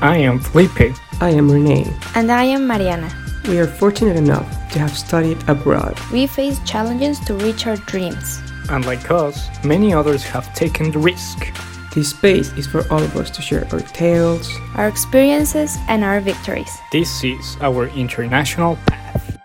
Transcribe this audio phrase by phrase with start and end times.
[0.00, 0.94] I am Felipe.
[1.20, 1.90] I am Renee.
[2.14, 3.10] And I am Mariana.
[3.48, 5.98] We are fortunate enough to have studied abroad.
[6.12, 8.40] We face challenges to reach our dreams.
[8.68, 11.52] And like us, many others have taken the risk.
[11.94, 16.20] This space is for all of us to share our tales, our experiences, and our
[16.20, 16.70] victories.
[16.92, 19.38] This is our international path.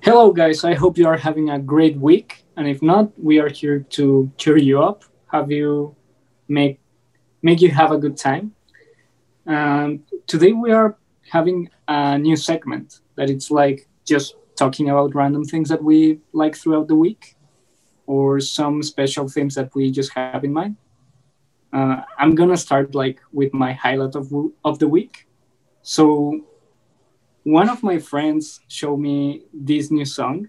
[0.00, 0.64] Hello, guys.
[0.64, 2.44] I hope you are having a great week.
[2.56, 5.94] And if not, we are here to cheer you up, have you
[6.48, 6.80] make
[7.42, 8.54] make you have a good time.
[9.46, 10.96] Um, today we are
[11.30, 16.56] having a new segment that it's like just talking about random things that we like
[16.56, 17.36] throughout the week
[18.06, 20.76] or some special things that we just have in mind.
[21.72, 24.32] Uh, I'm gonna start like with my highlight of,
[24.64, 25.26] of the week.
[25.82, 26.44] So
[27.44, 30.48] one of my friends showed me this new song.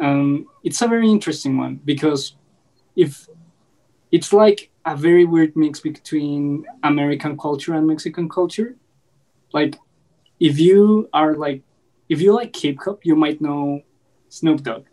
[0.00, 2.36] Um, it's a very interesting one because
[2.96, 3.28] if
[4.10, 8.76] it's like a very weird mix between American culture and Mexican culture.
[9.52, 9.76] Like,
[10.40, 11.62] if you are like,
[12.08, 13.82] if you like hip hop, you might know
[14.28, 14.84] Snoop Dogg.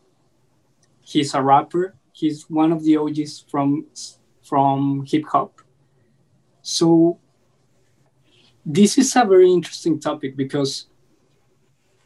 [1.02, 1.96] He's a rapper.
[2.14, 3.88] He's one of the OGs from
[4.44, 5.62] from hip hop.
[6.62, 7.20] So
[8.66, 10.86] this is a very interesting topic because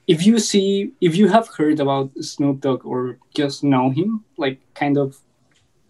[0.08, 4.60] if you see if you have heard about Snoop Dogg or just know him, like
[4.74, 5.18] kind of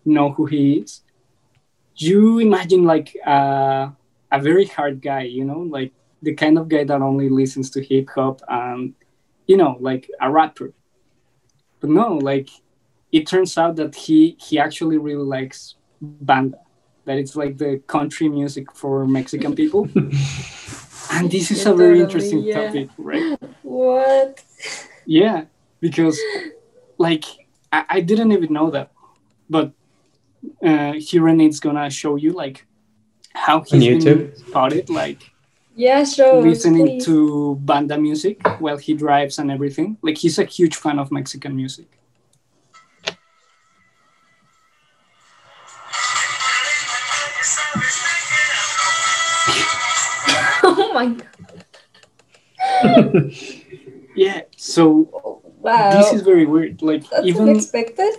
[0.04, 1.02] know who he is,
[1.98, 3.90] you imagine like uh,
[4.32, 7.84] a very hard guy, you know, like the kind of guy that only listens to
[7.84, 8.94] hip hop and,
[9.48, 10.74] you know, like a rapper.
[11.80, 12.50] But no, like
[13.12, 16.60] it turns out that he he actually really likes banda,
[17.06, 19.88] that it's like the country music for Mexican people.
[21.12, 22.66] and this is yeah, a very interesting yeah.
[22.66, 23.38] topic, right?
[23.62, 24.44] What?
[25.06, 25.46] Yeah,
[25.80, 26.20] because
[26.98, 27.26] like
[27.72, 28.92] I, I didn't even know that,
[29.50, 29.72] but
[30.64, 32.66] uh, Hiran's gonna show you like
[33.34, 35.32] how he's been spotted, like
[35.76, 36.42] yeah, sure.
[36.42, 37.06] Listening please.
[37.06, 39.98] to banda music while he drives and everything.
[40.02, 42.00] Like he's a huge fan of Mexican music.
[50.64, 51.66] oh my god.
[54.16, 55.92] yeah, so wow.
[55.92, 56.82] this is very weird.
[56.82, 58.14] Like That's even unexpected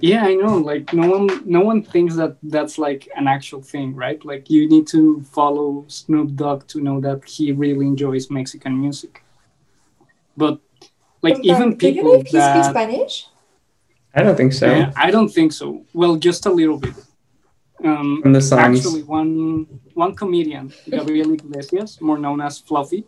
[0.00, 3.94] yeah i know like no one no one thinks that that's like an actual thing
[3.94, 4.24] right?
[4.24, 9.24] Like you need to follow snoop dogg to know that he really enjoys mexican music.
[10.36, 10.58] But
[11.22, 13.26] like but, even people do you know he that, speaks spanish?
[14.14, 14.66] I don't think so.
[14.66, 15.84] Yeah, i don't think so.
[15.92, 16.94] Well just a little bit.
[17.84, 18.78] Um From the songs.
[18.78, 23.04] actually one one comedian gabriel iglesias more known as fluffy.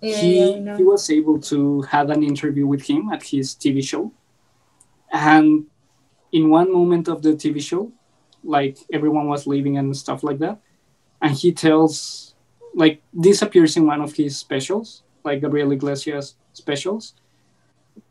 [0.00, 3.82] Yeah, he yeah, he was able to have an interview with him at his tv
[3.82, 4.12] show
[5.14, 5.66] and
[6.32, 7.92] in one moment of the TV show,
[8.42, 10.60] like everyone was leaving and stuff like that,
[11.22, 12.34] and he tells,
[12.74, 17.14] like this appears in one of his specials, like Gabriel Iglesias specials.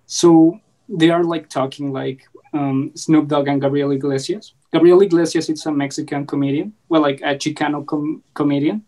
[0.06, 4.54] So they are like talking like um, Snoop Dogg and Gabriel Iglesias.
[4.72, 8.84] Gabriel Iglesias is a Mexican comedian, well, like a Chicano com- comedian.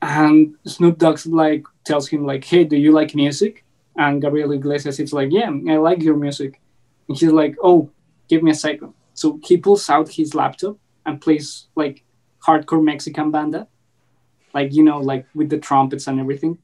[0.00, 3.64] And Snoop Dogg like tells him like, "Hey, do you like music?"
[3.96, 6.59] And Gabriel Iglesias is like, "Yeah, I like your music."
[7.10, 7.90] And he's like, "Oh,
[8.28, 8.94] give me a second.
[9.14, 12.04] So he pulls out his laptop and plays like
[12.46, 13.66] hardcore Mexican banda,
[14.54, 16.56] like you know, like with the trumpets and everything.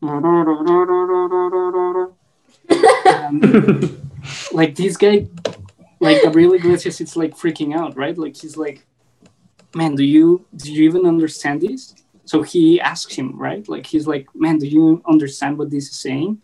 [4.52, 5.26] like this guy,
[5.98, 8.16] like Gabriel Iglesias, it's like freaking out, right?
[8.16, 8.86] Like he's like,
[9.74, 11.92] "Man, do you do you even understand this?"
[12.24, 13.68] So he asks him, right?
[13.68, 16.40] Like he's like, "Man, do you understand what this is saying?"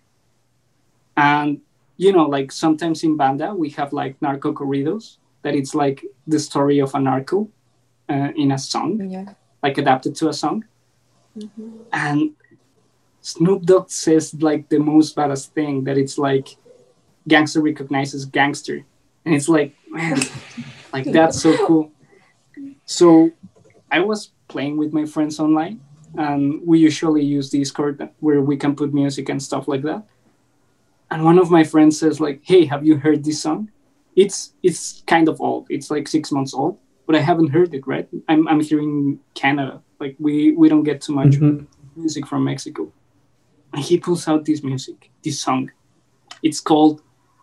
[1.16, 1.60] And
[2.04, 5.04] you know, like sometimes in banda we have like narco corridos
[5.42, 5.98] that it's like
[6.32, 7.38] the story of a narco,
[8.12, 9.34] uh, in a song, Yeah.
[9.64, 10.64] like adapted to a song,
[11.36, 11.70] Mhm.
[11.92, 12.18] and
[13.20, 16.46] Snoop Dogg says like the most badass thing that it's like
[17.32, 18.78] gangster recognizes gangster,
[19.24, 20.18] and it's like man,
[20.94, 21.86] like that's so cool.
[22.84, 23.30] So
[23.90, 25.76] I was playing with my friends online,
[26.26, 30.02] and we usually use Discord where we can put music and stuff like that.
[31.12, 33.70] And one of my friends says like, "Hey, have you heard this song?
[34.16, 35.66] It's it's kind of old.
[35.68, 37.84] It's like six months old, but I haven't heard it.
[37.86, 38.08] Right?
[38.28, 39.82] I'm I'm here in Canada.
[40.00, 41.66] Like we we don't get too much Mhm.
[41.96, 42.82] music from Mexico.
[43.72, 45.70] And he pulls out this music, this song.
[46.42, 47.02] It's called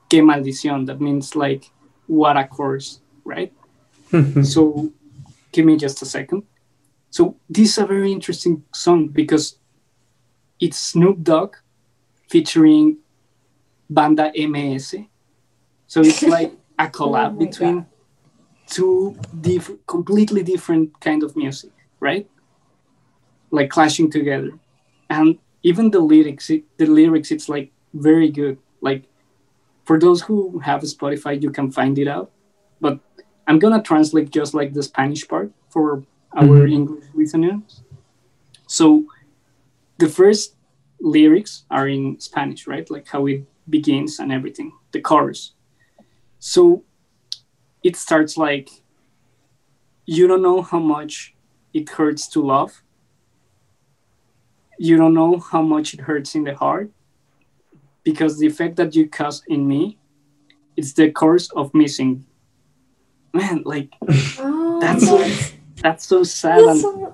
[0.09, 0.85] Que Maldición.
[0.87, 1.63] That means like
[2.07, 3.53] what a curse, right?
[4.43, 4.91] so
[5.53, 6.41] give me just a second.
[7.11, 9.57] So this is a very interesting song because
[10.59, 11.55] it's Snoop Dogg
[12.29, 12.97] featuring
[13.89, 14.95] Banda MS.
[15.87, 17.85] So it's like a collab Oh between
[18.67, 22.29] two diff- completely different kind of music, right?
[23.51, 24.51] Like clashing together.
[25.09, 28.57] And even the lyrics, it, the lyrics, it's like very good.
[28.81, 29.03] Like
[29.85, 32.31] for those who have Spotify, you can find it out.
[32.79, 32.99] But
[33.47, 36.03] I'm gonna translate just like the Spanish part for
[36.37, 36.71] our Mhm.
[36.71, 37.81] English listeners.
[38.67, 39.05] So
[39.97, 40.55] the first
[41.01, 42.87] lyrics are in Spanish, right?
[42.89, 45.53] Like how it begins and everything, the chorus.
[46.39, 46.83] So
[47.83, 48.69] it starts like,
[50.05, 51.35] you don't know how much
[51.73, 52.81] it hurts to love.
[54.77, 56.89] You don't know how much it hurts in the heart
[58.03, 59.97] because the effect that you cause in me,
[60.77, 62.25] it's the curse of missing.
[63.33, 63.93] Man, like
[64.39, 67.07] Oh, That's so- that's- that's so sad that's and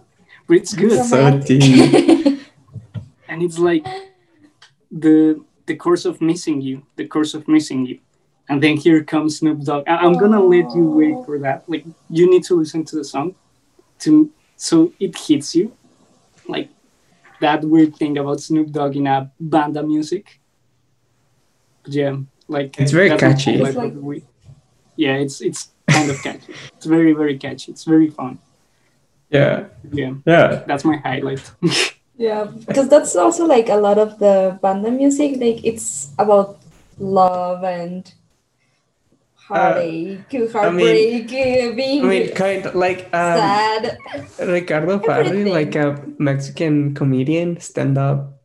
[0.47, 1.05] but it's good.
[1.05, 1.25] So
[3.27, 3.85] and it's like
[4.91, 7.99] the the course of missing you the course of missing you.
[8.49, 9.83] And then here comes snoop dogg.
[9.87, 11.67] I- i'm gonna let you wait for that.
[11.67, 13.35] Like you need to listen to the song
[13.99, 15.73] to so it hits you.
[16.47, 16.69] Like
[17.41, 20.39] that weird thing about snoop dogg in a banda music.
[21.83, 22.17] But yeah
[22.47, 23.53] like It's very catchy.
[23.53, 24.25] highlight It's like- of the week.
[24.95, 26.53] yeah it's it's kind of catchy.
[26.77, 27.71] It's very very catchy.
[27.71, 28.37] It's very fun.
[29.31, 30.13] Yeah, yeah.
[30.25, 30.63] Yeah.
[30.67, 31.41] that's my highlight
[32.17, 35.35] Yeah, because that's also like a lot of the banda music.
[35.37, 36.59] Like it's about
[36.97, 38.11] love and
[39.35, 43.97] heartache, heartbreak, uh, being I mean, kind of like um, sad.
[44.39, 48.41] Ricardo O'Farrill, like a Mexican comedian, stand-up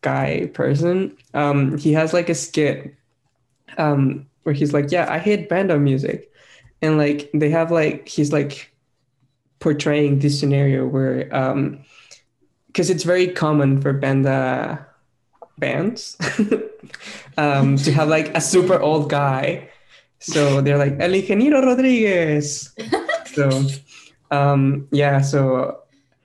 [0.00, 1.16] guy person.
[1.34, 2.94] Um, he has like a skit,
[3.78, 6.32] um, where he's like, "Yeah, I hate banda music,"
[6.80, 8.72] and like they have like he's like
[9.60, 11.78] portraying this scenario where, um,
[12.72, 14.86] because it's very common for banda
[15.58, 16.16] bands,
[17.36, 19.68] um, to have like a super old guy.
[20.18, 22.74] So they're like El Ingeniero Rodriguez.
[23.32, 23.48] So
[24.32, 25.78] um yeah so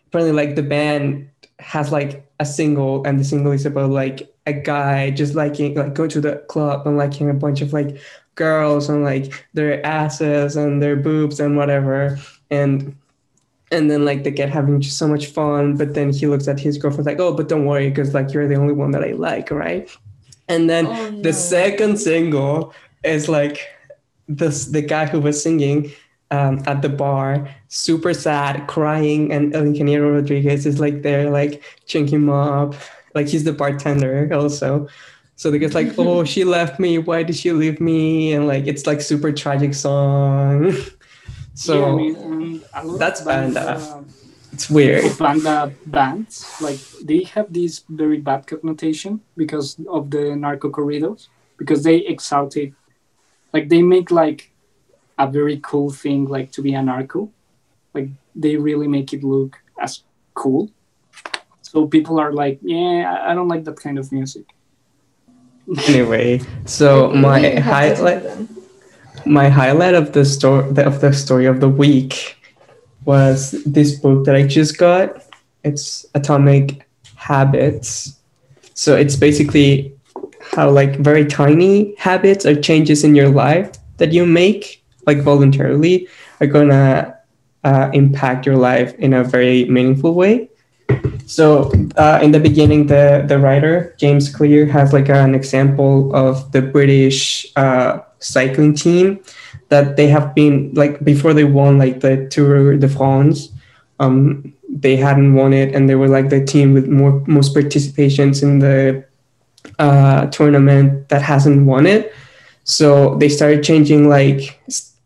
[0.08, 1.30] apparently like the band
[1.60, 5.94] has like a single and the single is about like a guy just liking like
[5.94, 8.00] going to the club and liking a bunch of like
[8.36, 12.18] girls and like their asses and their boobs and whatever
[12.50, 12.96] and
[13.72, 16.60] and then like they get having just so much fun but then he looks at
[16.60, 19.12] his girlfriend like oh but don't worry because like you're the only one that i
[19.12, 19.90] like right
[20.48, 22.74] and then Oh, the second single
[23.04, 23.68] is like
[24.28, 25.92] this the guy who was singing
[26.32, 31.64] um, at the bar, super sad, crying, and El Ingeniero Rodriguez is like there, like
[31.86, 32.76] cheering him up,
[33.16, 34.88] like he's the bartender also.
[35.36, 36.98] So the guy's like, "Oh, she left me.
[36.98, 40.74] Why did she leave me?" And like it's like super tragic song.
[41.58, 43.72] so Yeah, I mean, and a lot that's bands, banda.
[43.82, 44.02] uh,
[44.54, 45.18] it's weird.
[45.18, 51.84] banda bands like they have this very bad connotation because of the narco corridos because
[51.84, 52.72] they exalt it
[53.54, 54.52] like they make like
[55.18, 57.30] a very cool thing like to be a narco
[57.94, 60.70] like they really make it look as cool
[61.62, 64.46] so people are like yeah i I don't like that kind of music
[65.88, 68.24] Anyway, so my you have highlight.
[69.30, 72.38] My highlight of the story of the story of the week
[73.06, 75.24] was this book that I just got.
[75.64, 78.18] It's Atomic Habits.
[78.74, 79.94] So it's basically
[80.54, 86.08] how like very tiny habits or changes in your life that you make like voluntarily
[86.42, 87.16] are gonna
[87.64, 90.50] uh, impact your life in a very meaningful way.
[91.26, 96.52] So uh, in the beginning, the the writer James Clear has like an example of
[96.52, 99.20] the British uh, cycling team
[99.70, 103.50] that they have been like before they won like the Tour de France.
[104.00, 108.44] Um, they hadn't won it, and they were like the team with more most participations
[108.44, 109.06] in the
[109.80, 112.14] uh, tournament that hasn't won it.
[112.64, 114.62] So they started changing like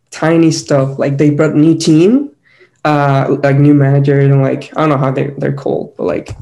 [0.10, 0.98] tiny stuff.
[1.00, 2.36] Like they brought new team,
[2.84, 6.36] uh like new managers and like I don't know how they they're called, but like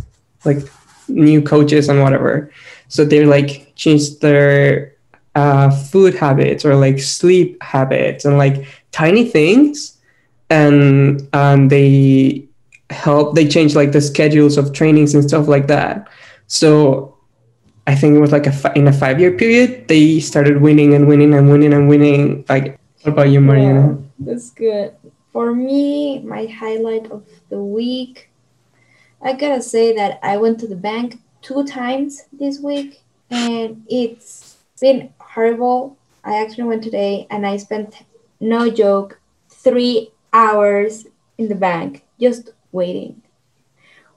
[0.46, 0.60] like
[1.08, 2.52] new coaches and whatever.
[2.88, 4.96] So they like changed their
[5.36, 9.98] uh food habits or like sleep habits and like tiny things
[10.50, 12.48] and um they
[12.90, 16.10] help they change like the schedules of trainings and stuff like that.
[16.48, 17.16] So
[17.86, 20.94] I think it was like a fi- in a five year period they started winning
[20.94, 22.46] and winning and winning and winning.
[22.50, 23.88] Like what about you, Mariana?
[23.88, 24.96] Wow, that's good.
[25.32, 28.30] For me, my highlight of the week,
[29.22, 34.58] I gotta say that I went to the bank two times this week and it's
[34.82, 35.98] been horrible.
[36.26, 38.04] I actually went today and I spent,
[38.42, 43.22] no joke, three hours in the bank just waiting.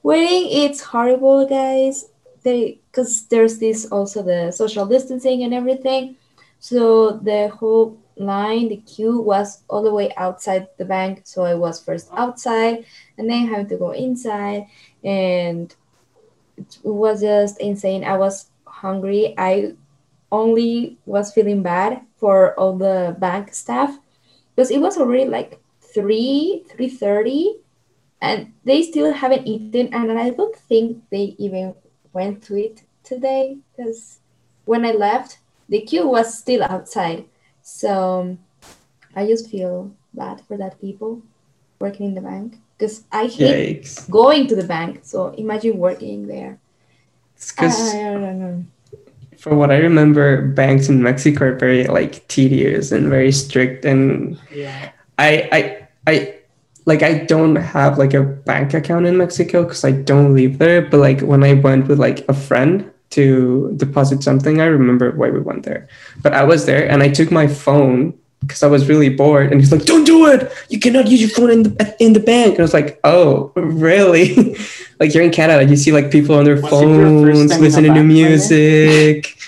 [0.02, 2.06] Waiting, it's horrible, guys.
[2.42, 6.16] They, because there's this also the social distancing and everything.
[6.58, 11.20] So the whole line, the queue was all the way outside the bank.
[11.22, 12.84] So I was first outside
[13.16, 14.66] and then having to go inside.
[15.04, 15.72] And
[16.58, 18.02] it was just insane.
[18.02, 19.36] I was hungry.
[19.38, 19.74] I
[20.32, 23.96] only was feeling bad for all the bank staff
[24.54, 27.54] because it was already like 3 3.30
[28.20, 31.74] and they still haven't eaten and i don't think they even
[32.12, 34.18] went to it today because
[34.64, 37.24] when i left the queue was still outside
[37.62, 38.38] so um,
[39.14, 41.22] I just feel bad for that people
[41.78, 44.10] working in the bank because I hate Yikes.
[44.10, 45.00] going to the bank.
[45.02, 46.58] So imagine working there.
[47.50, 48.64] I don't know.
[49.42, 54.38] For what I remember, banks in Mexico are very like tedious and very strict and
[54.54, 54.90] Yeah.
[55.18, 56.34] I I I
[56.86, 60.82] like I don't have like a bank account in Mexico because I don't live there.
[60.82, 65.30] But like when I went with like a friend to deposit something, I remember why
[65.30, 65.88] we went there.
[66.22, 69.50] But I was there and I took my phone because I was really bored.
[69.50, 70.52] And he's like, "Don't do it!
[70.68, 73.50] You cannot use your phone in the in the bank." And I was like, "Oh,
[73.56, 74.56] really?"
[75.00, 77.50] like you're in Canada, you see like people on their Was it your first phones
[77.50, 79.38] time in a listening to bank, music.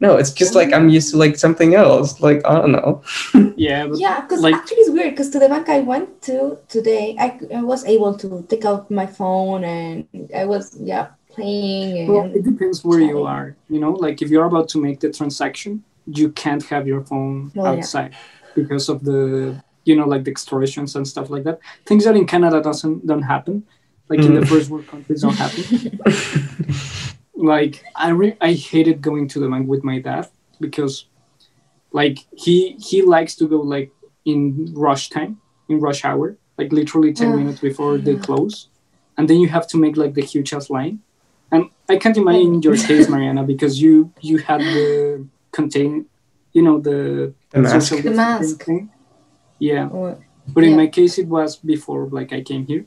[0.00, 2.20] No, it's just like I'm used to like something else.
[2.20, 3.02] Like I don't know.
[3.56, 6.56] Yeah, but Yeah, because like actually it's weird because to the bank I went to
[6.68, 11.98] today, I, I was able to take out my phone and I was, yeah, playing.
[11.98, 13.54] And, well, it depends where you are.
[13.68, 17.52] You know, like if you're about to make the transaction, you can't have your phone
[17.56, 18.12] oh, outside.
[18.12, 18.18] yeah.
[18.56, 21.60] Outside because of the you know like the extortions and stuff like that.
[21.86, 23.64] Things that in Canada doesn't don't happen.
[24.08, 24.48] Like in the Mm.
[24.48, 25.64] first world countries don't happen.
[27.34, 30.28] like I re- I hated going to the bank with my dad
[30.60, 31.06] because
[31.92, 33.92] like he he likes to go like
[34.24, 38.68] in rush time in rush hour like literally 10 Ugh, minutes before they close
[39.16, 41.00] and then you have to make like the huge ass line
[41.52, 46.06] and i can't imagine your case mariana because you you had the contain
[46.52, 47.88] you know the The mask.
[47.88, 48.66] social The mask.
[49.58, 49.88] yeah.
[49.88, 50.18] Or-
[50.52, 50.76] but in Yeah.
[50.82, 52.84] my case it was before like i came here.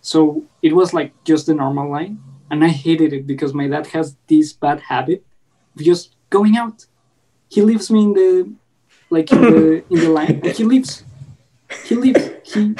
[0.00, 2.18] So it was like just the normal line.
[2.50, 5.24] And i hated it because my dad has this bad habit
[5.76, 6.86] of just going out.
[7.48, 8.30] He leaves me in the
[9.10, 11.04] like in the in the line and he leaves.
[11.86, 12.24] He leaves.
[12.50, 12.74] He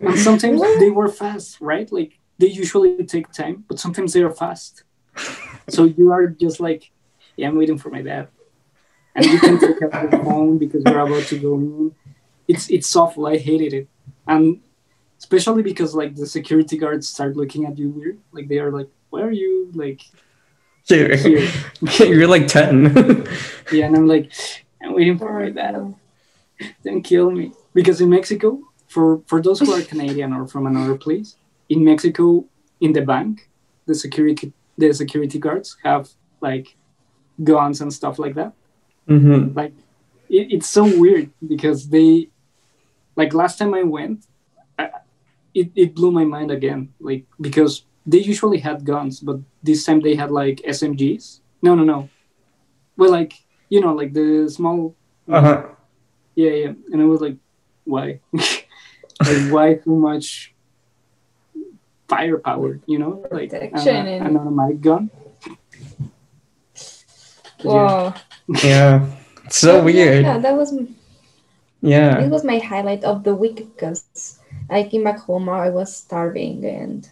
[0.00, 1.88] and sometimes they were fast right?
[1.98, 4.84] Like they usually take time but sometimes they are fast.
[5.68, 6.90] So you are just like
[7.36, 8.28] yeah i'm waiting for my dad
[9.14, 11.94] and you can take out your phone because we're about to go in.
[12.46, 13.88] It's it's awful i hated it.
[14.26, 14.60] And
[15.18, 18.18] especially because like the security guards start looking at you weird.
[18.32, 19.70] Like they are like where are you?
[19.74, 20.02] Like
[20.88, 21.48] You're, here.
[22.00, 23.26] you're like 10.
[23.72, 24.30] yeah and i'm like
[24.82, 25.94] i'm waiting for my dad
[26.84, 27.52] don't kill me.
[27.72, 31.36] Because in mexico for for those who are canadian or from another place
[31.68, 32.44] in mexico
[32.80, 33.48] in the bank
[33.86, 36.76] the security the security guards have like
[37.42, 38.52] guns and stuff like that
[39.06, 39.72] hmm like
[40.28, 42.28] it, it's so weird because they
[43.16, 44.24] like last time i went
[44.78, 44.90] I,
[45.54, 50.00] it, it blew my mind again like because they usually had guns but this time
[50.00, 52.08] they had like smgs no no no.
[52.96, 53.32] Well like
[53.68, 54.94] you know like the small
[55.28, 55.62] Uh-huh.
[56.36, 56.72] yeah yeah.
[56.92, 57.36] And i was like
[57.84, 58.20] why?
[59.24, 60.52] Like why too much
[62.08, 63.24] firepower you know?
[63.30, 65.10] Like an, Protection and- an automatic gun.
[65.14, 65.23] yeah.
[67.64, 68.14] Wow.
[68.62, 69.06] Yeah.
[69.44, 70.24] It's so weird.
[70.24, 70.74] Yeah, that was
[71.80, 72.20] Yeah.
[72.20, 74.38] It was my highlight of the week because
[74.70, 75.48] I came back home.
[75.48, 77.08] I was starving and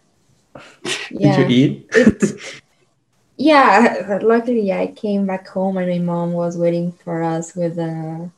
[1.11, 1.87] yeah, Did you eat?
[1.93, 2.63] it,
[3.37, 4.19] yeah.
[4.23, 8.31] Luckily, I came back home and my mom was waiting for us with a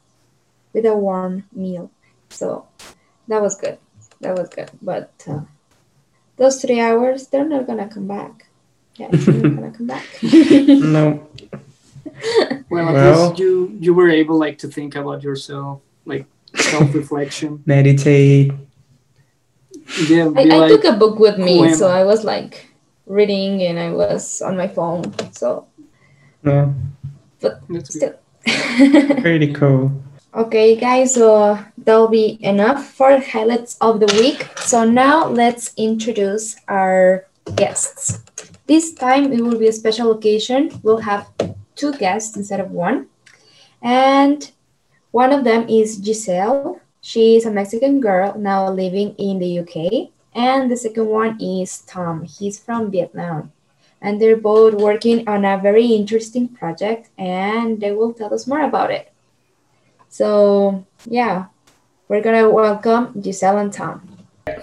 [0.73, 1.91] with a warm meal.
[2.31, 2.67] So
[3.29, 3.79] that was good.
[4.21, 4.71] That was good.
[4.83, 5.41] But uh,
[6.37, 8.47] those three hours, they're not gonna come back.
[8.97, 10.07] Yeah, they're not gonna come back.
[10.23, 11.29] No.
[12.71, 17.63] well at Well- least you you were able like to think about yourself like self-reflection
[17.67, 18.53] Meditate.
[20.09, 21.75] Yeah, I, I like, took a book with me, poem.
[21.75, 22.71] so I was like
[23.07, 25.13] reading and I was on my phone.
[25.33, 25.67] So,
[26.45, 26.73] Yeah,
[27.41, 28.15] but that's still.
[29.21, 29.93] pretty cool.
[30.33, 34.49] okay, guys, so that'll be enough for highlights of the week.
[34.59, 38.21] So now let's introduce our guests.
[38.67, 40.71] This time it will be a special occasion.
[40.83, 41.29] We'll have
[41.75, 43.09] two guests instead of one.
[43.83, 44.51] And
[45.11, 46.81] one of them is Giselle.
[47.01, 50.11] She is a Mexican girl now living in the UK.
[50.35, 52.25] And the second one is Tom.
[52.25, 53.53] He's from Vietnam.
[54.01, 58.63] And they're both working on a very interesting project and they will tell us more
[58.63, 59.13] about it.
[60.09, 61.47] So, yeah,
[62.09, 64.15] we're gonna welcome Giselle and Tom.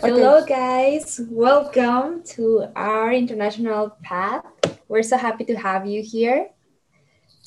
[0.01, 1.20] Hello, guys.
[1.30, 4.46] Welcome to our international path.
[4.88, 6.50] We're so happy to have you here.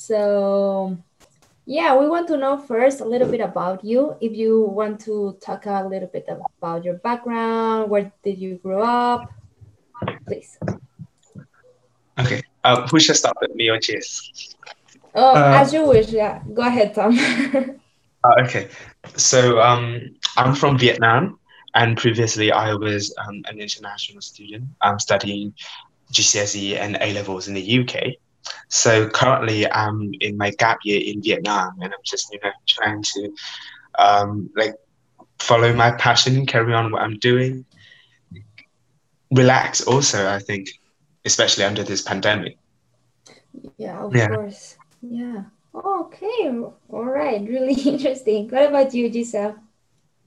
[0.04, 0.98] So,
[1.64, 4.16] yeah, we want to know first a little bit about you.
[4.20, 8.82] If you want to talk a little bit about your background, where did you grow
[8.82, 9.32] up?
[10.26, 10.58] Please.
[12.20, 12.42] Okay.
[12.62, 14.54] Uh, who should start with me or Jess?
[15.14, 16.08] Oh, Uh, as you wish.
[16.10, 17.16] Yeah, go ahead, Tom.
[18.24, 18.70] Uh, okay.
[19.16, 21.38] So um, I'm from Vietnam,
[21.74, 24.64] and previously I was um, an international student.
[24.80, 25.52] I'm studying
[26.10, 28.16] GCSE and A levels in the UK.
[28.68, 33.02] So currently I'm in my gap year in Vietnam, and I'm just you know trying
[33.02, 33.30] to
[33.98, 34.74] um, like
[35.38, 37.64] follow my passion, and carry on what I'm doing,
[39.30, 39.82] relax.
[39.86, 40.68] Also, I think,
[41.24, 42.58] especially under this pandemic.
[43.76, 44.26] yeah, of Yeah.
[44.26, 44.78] course.
[45.02, 45.44] Yeah.
[45.74, 46.48] Okay.
[46.90, 47.40] All right.
[47.48, 48.48] Really interesting.
[48.48, 49.56] What about you, Giselle?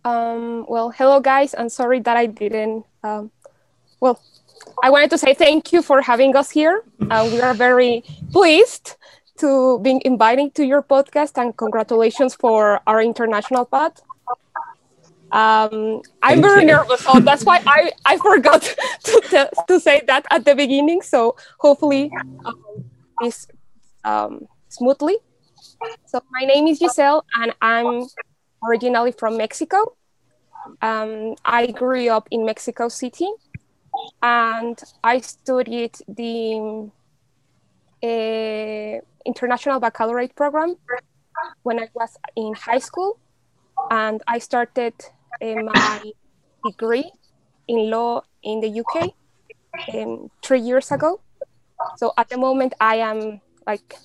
[0.04, 1.54] Um, well, hello guys.
[1.58, 2.86] I'm sorry that I didn't.
[3.04, 3.32] Um,
[4.00, 4.20] well,
[4.84, 6.84] I wanted to say thank you for having us here.
[7.10, 8.96] Uh, we are very pleased
[9.38, 14.02] to be invited to your podcast and congratulations for our international path.
[15.32, 16.68] Um, I'm Thank very you.
[16.68, 18.62] nervous, so that's why I, I forgot
[19.04, 21.02] to, to, to say that at the beginning.
[21.02, 22.12] So hopefully
[22.46, 22.86] um,
[23.22, 23.48] this
[24.06, 25.18] um, smoothly.
[26.06, 28.08] So my name is Giselle, and I'm
[28.64, 29.98] originally from Mexico.
[30.82, 33.28] Um, I grew up in Mexico City,
[34.22, 36.90] and I studied the
[38.04, 40.76] uh, International Baccalaureate program
[41.64, 43.20] when I was in high school,
[43.92, 44.94] and I started
[45.42, 46.12] uh, my
[46.66, 47.12] degree
[47.68, 49.14] in law in the UK
[49.94, 51.22] um, three years ago.
[51.98, 53.96] So at the moment, I am like,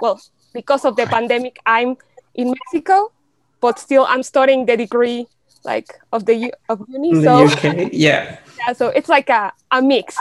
[0.00, 0.20] well,
[0.54, 1.96] because of the pandemic, I'm
[2.34, 3.12] in Mexico,
[3.60, 5.26] but still I'm studying the degree
[5.64, 7.10] like of the of uni.
[7.10, 8.38] In the so UK, yeah.
[8.68, 10.16] Yeah, so it's like a, a mix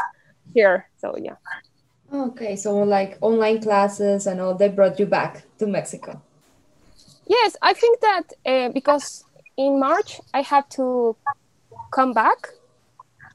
[0.53, 0.87] here.
[0.97, 1.35] So yeah.
[2.13, 6.21] Okay, so like online classes and all, they brought you back to Mexico.
[7.27, 9.25] Yes, I think that uh, because
[9.57, 11.15] in March I had to
[11.91, 12.47] come back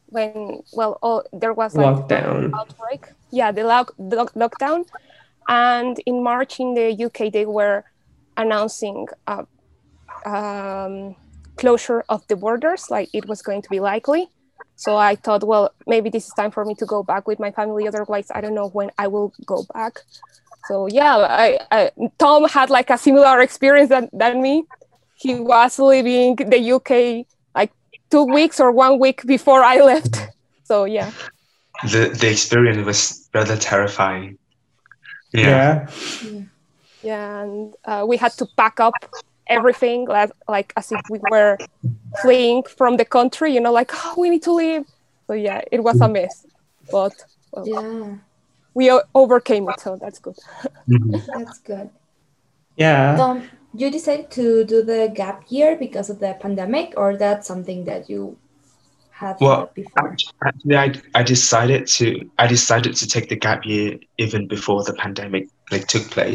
[0.07, 2.51] when well all, there was like Lockdown.
[2.59, 3.07] outbreak.
[3.31, 4.87] Yeah, the lock, the lock- lockdown,
[5.49, 7.85] and in March in the UK they were
[8.39, 9.45] announcing uh,
[10.25, 11.17] um,
[11.57, 14.31] closure of the borders, like it was going to be likely.
[14.83, 17.53] So I thought, well, maybe this is time for me to go back with my
[17.53, 17.87] family.
[17.87, 20.01] Otherwise, I don't know when I will go back.
[20.67, 24.65] So yeah, I, I, Tom had like a similar experience than, than me.
[25.15, 27.71] He was leaving the UK like
[28.11, 30.29] two weeks or one week before I left.
[30.65, 31.11] So yeah.
[31.83, 34.39] The the experience was rather terrifying.
[35.33, 35.87] Yeah.
[36.23, 36.41] Yeah.
[37.03, 38.95] yeah and uh, we had to pack up
[39.57, 41.57] everything like, like as if we were
[42.23, 44.85] fleeing from the country you know like oh we need to leave
[45.27, 46.47] so yeah it was a mess
[46.91, 47.15] but
[47.53, 48.17] well, Yeah,
[48.75, 48.85] we
[49.15, 50.37] overcame it so that's good
[50.89, 51.27] Mhm.
[51.35, 51.91] that's good.
[52.77, 53.21] Yeah.
[53.21, 57.85] Um, you decided to do the gap year because of the pandemic, or that's something
[57.85, 58.37] that you
[59.11, 60.17] had Well, before?
[60.45, 64.95] Actually, I, I decided to I decided to take the gap year even before the
[64.95, 66.35] pandemic like took place.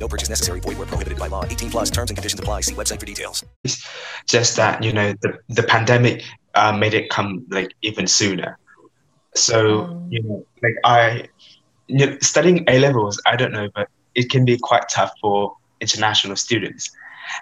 [0.00, 0.60] No purchase necessary.
[0.60, 1.44] Void where prohibited by law.
[1.44, 2.62] 18 plus terms and conditions apply.
[2.62, 3.44] See website for details.
[4.26, 8.58] just that you know the the pandemic uh, made it come like even sooner.
[9.34, 11.28] So you know, like I,
[11.86, 15.56] you know, studying A levels, I don't know, but it can be quite tough for
[15.80, 16.90] international students.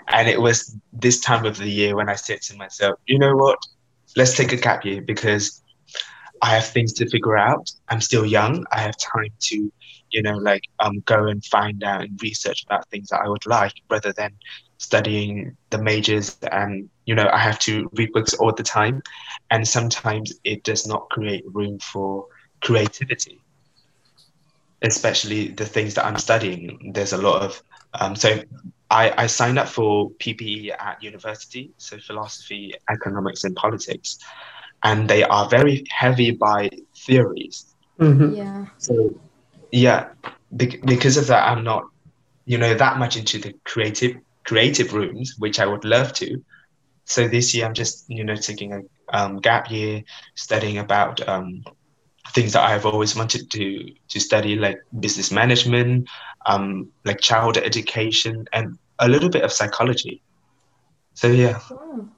[0.09, 3.35] And it was this time of the year when I said to myself, you know
[3.37, 3.59] what,
[4.17, 5.63] let's take a gap year because
[6.43, 7.71] I have things to figure out.
[7.89, 8.65] I'm still young.
[8.71, 9.73] I have time to,
[10.11, 13.47] you know, like um, go and find out and research about things that I would
[13.47, 14.33] like rather than
[14.79, 19.03] studying the majors and you know I have to read books all the time
[19.51, 22.25] and sometimes it does not create room for
[22.63, 23.41] creativity
[24.83, 27.63] especially the things that I'm studying there's a lot of
[28.01, 28.39] um, so
[28.91, 34.19] I, I signed up for PPE at university so philosophy economics and politics
[34.83, 36.69] and they are very heavy by
[37.07, 38.37] theories Mhm.
[38.37, 38.67] Yeah.
[38.79, 39.11] so
[39.71, 40.09] yeah
[40.53, 41.85] bec- because of that i'm not
[42.47, 46.43] you know that much into the creative creative rooms which i would love to
[47.05, 50.03] so this year i'm just you know taking a um, gap year
[50.35, 51.65] studying about um,
[52.33, 56.09] things that i've always wanted to to study like business management
[56.47, 60.21] um, like child education and a little bit of psychology
[61.15, 62.09] so yeah Wow.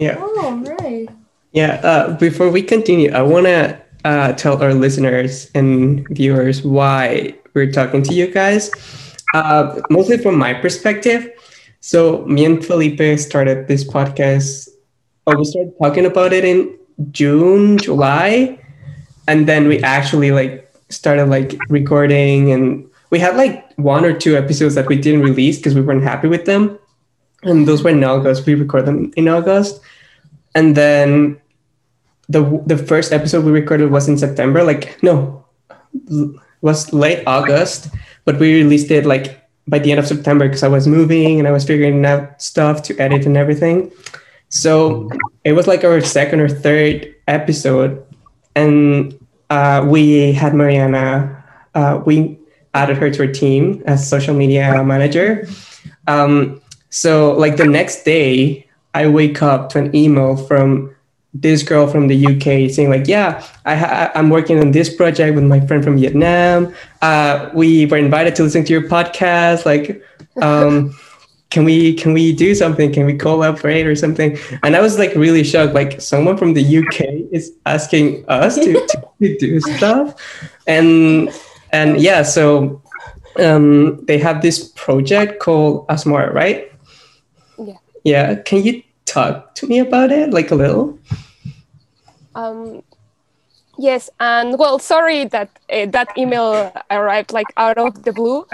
[0.00, 0.16] Yeah.
[0.18, 1.08] Oh, right.
[1.52, 1.80] Yeah.
[1.84, 7.70] Uh, before we continue, I want to uh, tell our listeners and viewers why we're
[7.70, 8.70] talking to you guys.
[9.34, 11.30] Uh, mostly from my perspective.
[11.80, 14.68] So, me and Felipe started this podcast.
[15.26, 16.76] Oh, we started talking about it in
[17.10, 18.58] June, July,
[19.28, 24.36] and then we actually like started like recording, and we had like one or two
[24.36, 26.78] episodes that we didn't release because we weren't happy with them,
[27.44, 28.44] and those were in August.
[28.44, 29.80] We record them in August
[30.54, 31.40] and then
[32.30, 34.62] the the first episode we recorded was in September.
[34.62, 35.44] Like no,
[36.62, 37.90] was late August,
[38.24, 41.48] but we released it like by the end of September because I was moving and
[41.48, 43.90] I was figuring out stuff to edit and everything.
[44.48, 45.10] So
[45.44, 48.02] it was like our second or third episode,
[48.54, 49.18] and
[49.50, 51.36] uh, we had Mariana.
[51.74, 52.38] Uh, we
[52.74, 55.48] added her to our team as social media manager.
[56.06, 60.94] Um, so like the next day, I wake up to an email from
[61.32, 65.34] this girl from the UK saying like, yeah, I ha- I'm working on this project
[65.34, 66.74] with my friend from Vietnam.
[67.02, 69.64] Uh, we were invited to listen to your podcast.
[69.64, 70.02] Like,
[70.42, 70.96] um,
[71.50, 72.92] can we can we do something?
[72.92, 74.38] Can we collaborate or something?
[74.62, 75.74] And I was like really shocked.
[75.74, 80.14] Like someone from the UK is asking us to, to, to do stuff,
[80.66, 81.28] and
[81.72, 82.82] and yeah, so
[83.38, 86.72] um, they have this project called Asmora, right?
[87.58, 87.74] Yeah.
[88.04, 88.34] Yeah.
[88.36, 90.98] Can you talk to me about it, like a little?
[92.34, 92.82] Um,
[93.78, 98.46] yes, and well, sorry that uh, that email arrived like out of the blue.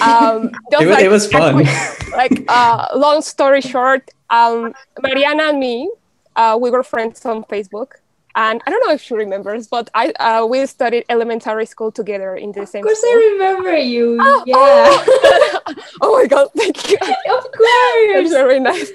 [0.00, 1.54] Um, just, It wa- like, it was fun.
[1.54, 5.90] quick- like, uh, long story short, um, Mariana and me,
[6.36, 7.92] uh, we were friends on Facebook,
[8.36, 12.36] and I don't know if she remembers, but I uh, we studied elementary school together
[12.36, 12.82] in the same.
[12.84, 13.10] Of course, school.
[13.10, 14.16] I remember you.
[14.20, 14.54] Oh, yeah.
[14.56, 15.74] oh.
[16.02, 16.48] oh my god!
[16.56, 16.98] Thank you.
[17.02, 18.30] of That's course.
[18.30, 18.92] very nice.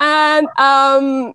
[0.00, 1.34] And um,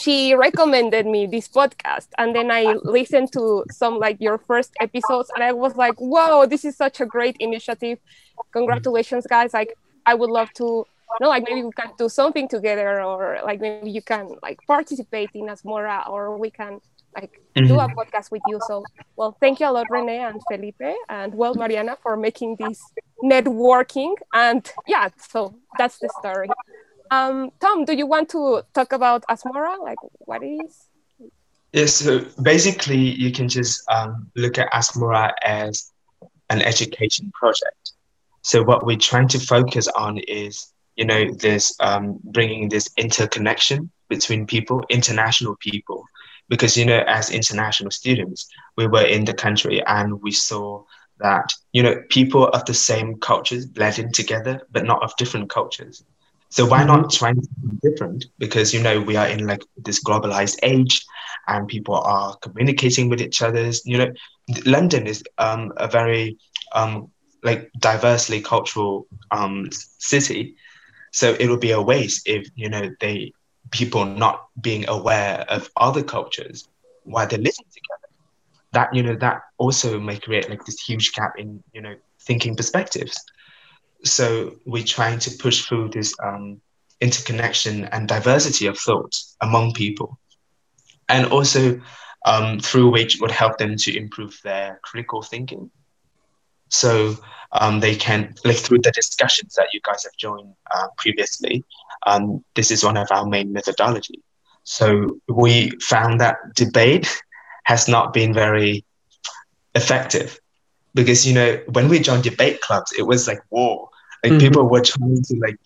[0.00, 5.30] she recommended me this podcast, and then I listened to some like your first episodes,
[5.34, 7.98] and I was like, whoa this is such a great initiative!
[8.52, 9.54] Congratulations, guys!
[9.54, 10.84] Like, I would love to."
[11.20, 14.58] You know, like maybe we can do something together, or like maybe you can like
[14.66, 16.80] participate in Asmora, or we can
[17.16, 18.60] like do a podcast with you.
[18.66, 18.84] So,
[19.16, 22.78] well, thank you a lot, Rene and Felipe, and well, Mariana, for making this
[23.24, 24.14] networking.
[24.34, 26.50] And yeah, so that's the story.
[27.10, 29.78] Um, Tom, do you want to talk about Asmora?
[29.82, 30.88] Like, what is?
[31.72, 35.90] Yes, so basically, you can just um, look at Asmora as
[36.50, 37.92] an education project.
[38.42, 43.90] So what we're trying to focus on is, you know, this um, bringing this interconnection
[44.08, 46.04] between people, international people,
[46.48, 50.82] because you know, as international students, we were in the country and we saw
[51.18, 56.02] that you know people of the same cultures blending together, but not of different cultures.
[56.50, 58.26] So why not try to be different?
[58.38, 61.04] Because you know we are in like this globalized age,
[61.46, 63.70] and people are communicating with each other.
[63.84, 64.10] You know,
[64.66, 66.36] London is um, a very
[66.74, 67.08] um,
[67.42, 70.54] like diversely cultural um, city,
[71.12, 73.32] so it would be a waste if you know they
[73.70, 76.64] people not being aware of other cultures
[77.04, 78.08] while they're living together.
[78.72, 81.94] That you know that also may create like this huge gap in you know
[82.26, 83.24] thinking perspectives
[84.04, 86.60] so we're trying to push through this um,
[87.00, 90.18] interconnection and diversity of thought among people.
[91.08, 91.80] And also
[92.26, 95.70] um, through which would help them to improve their critical thinking.
[96.68, 97.16] So
[97.52, 101.64] um, they can like through the discussions that you guys have joined uh, previously
[102.06, 104.22] um, this is one of our main methodology.
[104.64, 107.22] So we found that debate
[107.64, 108.84] has not been very
[109.74, 110.38] effective
[110.94, 113.88] because you know when we joined debate clubs it was like war
[114.22, 114.40] like mm-hmm.
[114.40, 115.58] people were trying to like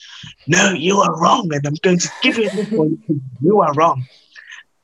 [0.46, 2.98] no you are wrong and i'm going to give you this point
[3.40, 4.04] you are wrong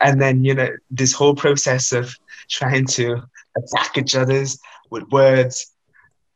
[0.00, 2.14] and then you know this whole process of
[2.48, 3.20] trying to
[3.56, 4.58] attack each other's
[4.90, 5.72] with words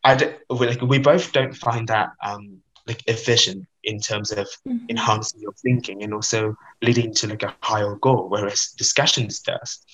[0.04, 4.84] i d- like we both don't find that um like efficient in terms of mm-hmm.
[4.88, 9.84] enhancing your thinking and also leading to like a higher goal whereas discussions does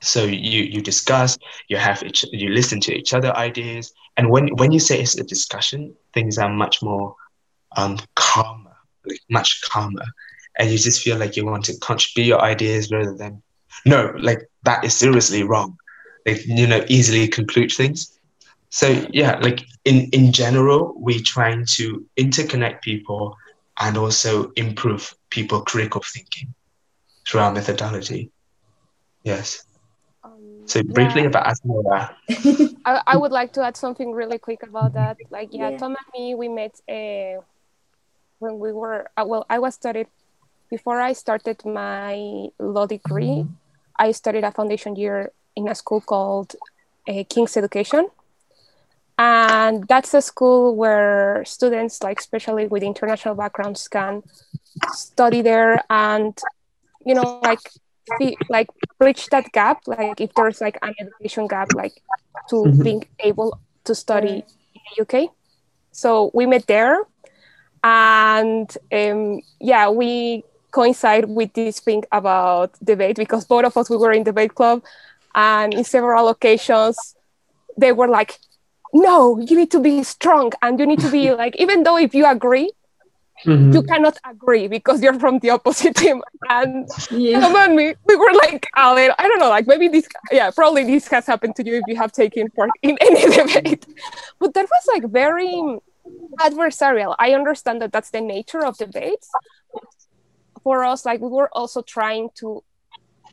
[0.00, 3.92] so you you discuss you have each you listen to each other ideas.
[4.16, 7.14] And when when you say it's a discussion things are much more
[7.76, 10.04] um calmer like much calmer.
[10.58, 13.42] And you just feel like you want to contribute your ideas rather than
[13.86, 15.76] no like that is seriously wrong.
[16.26, 18.18] Like you know easily conclude things.
[18.70, 23.36] So yeah like in in general we're trying to interconnect people
[23.80, 26.54] and also improve people critical thinking
[27.26, 28.30] through our methodology.
[29.24, 29.64] Yes
[30.68, 31.28] so briefly yeah.
[31.28, 32.14] about Asmora.
[32.84, 35.16] I, I would like to add something really quick about that.
[35.30, 35.78] Like, yeah, Yeah.
[35.78, 37.40] Tom and me, we met uh,
[38.38, 40.08] when we were, uh, well, I was studied,
[40.70, 43.46] before I started my law degree,
[43.98, 46.54] I studied a foundation year in a school called
[47.08, 48.08] uh, King's Education.
[49.18, 54.22] And that's a school where students, like especially with international backgrounds, can
[54.92, 56.38] study there and,
[57.04, 57.58] you know, like
[58.16, 58.68] see, like
[58.98, 62.02] bridge that gap like if there's like an education gap like
[62.48, 62.82] to Mhm.
[62.82, 64.44] being able to study
[64.74, 65.30] in the uk
[65.92, 67.04] so we met there
[67.82, 73.96] and um, yeah we coincide with this thing about debate because both of us we
[73.96, 74.82] were in debate club
[75.34, 77.14] and in several occasions
[77.76, 78.38] they were like
[78.92, 82.14] no you need to be strong and you need to be like even though if
[82.14, 82.70] you agree
[83.44, 83.72] Mhm.
[83.72, 87.40] you cannot agree because you're from the opposite team and Yeah.
[87.40, 90.84] Tom and me, we were like a I don't know, like maybe this, yeah, probably
[90.84, 93.86] this has happened to you if you have taken part in any debate.
[94.40, 95.78] But that was like very
[96.40, 97.14] adversarial.
[97.18, 99.28] I understand that that's the nature of debates.
[100.62, 102.62] For us, like we were also trying to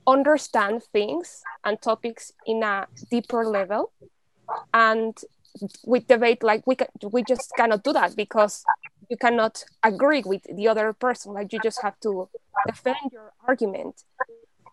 [0.08, 3.92] understand things and topics in a deeper level.
[4.74, 5.18] And
[5.86, 8.64] with debate, like we can, we just cannot do that because
[9.10, 11.34] you cannot agree with the other person.
[11.34, 12.30] Like you just have to
[12.68, 14.04] defend your argument.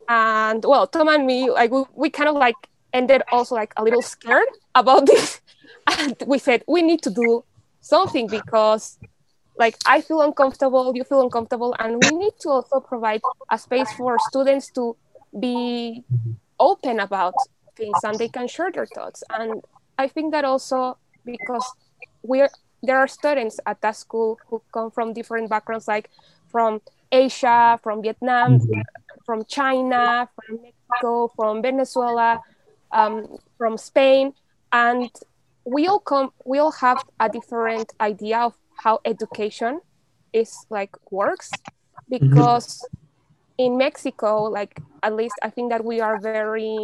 [0.08, 2.56] And well, Tom and me, like we, we kind of like
[2.92, 5.40] ended also like a little scared about this.
[5.98, 7.44] And we said we need to do
[7.80, 8.98] something because
[9.58, 13.92] like I feel uncomfortable, you feel uncomfortable, and we need to also provide a space
[13.92, 14.96] for students to
[15.38, 16.04] be
[16.58, 17.34] open about
[17.76, 19.22] things and they can share their thoughts.
[19.30, 19.62] And
[19.98, 21.64] I think that also because
[22.22, 22.50] we're
[22.82, 26.10] there are students at that school who come from different backgrounds, like
[26.48, 28.60] from Asia, from Vietnam,
[29.24, 32.40] from China, from Mexico, from Venezuela,
[32.90, 34.34] um, from Spain,
[34.72, 35.10] and
[35.64, 36.32] we all come.
[36.44, 39.80] We all have a different idea of how education
[40.32, 41.50] is like works,
[42.08, 42.84] because
[43.58, 46.76] in Mexico, like at least I think that we are very,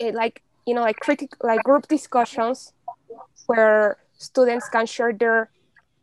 [0.00, 2.72] eh, like you know, like critic, like group discussions,
[3.46, 5.50] where students can share their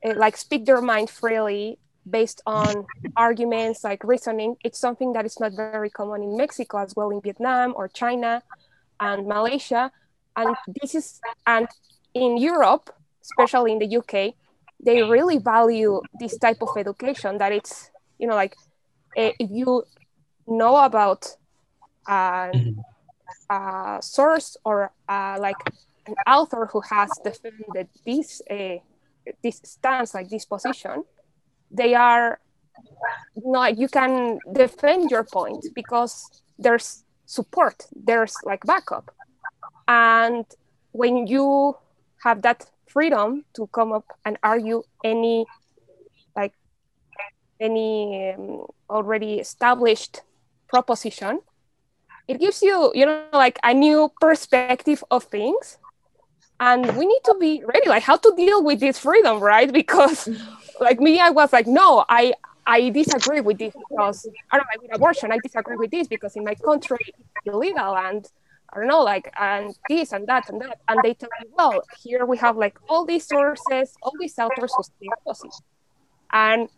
[0.06, 4.56] uh, like speak their mind freely based on arguments like reasoning.
[4.64, 8.44] It's something that is not very common in mexico as well in vietnam or china
[9.00, 9.92] and malaysia.
[10.36, 11.68] And this is and
[12.14, 12.90] in europe
[13.22, 14.34] especially in the uk
[14.84, 18.56] they really value this type of education that it's you know like
[19.18, 19.84] uh, if you
[20.48, 21.28] know about
[22.08, 22.52] uh,
[23.50, 25.58] a source or uh, like
[26.08, 28.78] an author who has defended this uh,
[29.42, 31.04] this stance like this position
[31.72, 32.40] they are
[33.36, 39.12] not you can defend your point because there's support there's like backup
[39.88, 40.46] and
[40.92, 41.76] when you
[42.24, 45.46] have that freedom to come up and argue any
[46.36, 46.54] like
[47.60, 50.22] any um, already established
[50.68, 51.40] proposition,
[52.28, 55.78] it gives you, you know, like a new perspective of things.
[56.60, 59.72] And we need to be ready, like how to deal with this freedom, right?
[59.82, 60.30] Because
[60.80, 62.34] like me, I was like, no, I
[62.66, 66.36] I disagree with this because I don't know, with abortion, I disagree with this because
[66.36, 68.26] in my country it's illegal and
[68.72, 70.80] I don't know, like and this and that and that.
[70.88, 74.74] And they tell me, well, here we have like all these sources, all these authors
[74.76, 75.50] who.
[76.32, 76.70] And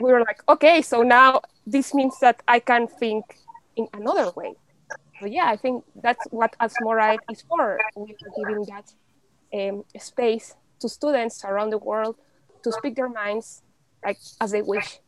[0.00, 3.36] we were like, okay, so now this means that I can think
[3.76, 4.54] in another way.
[5.22, 7.78] So yeah, I think that's what Asmorite is for.
[7.94, 8.92] We are giving that
[9.54, 12.16] um, space to students around the world
[12.64, 13.62] to speak their minds
[14.04, 14.98] like as they wish.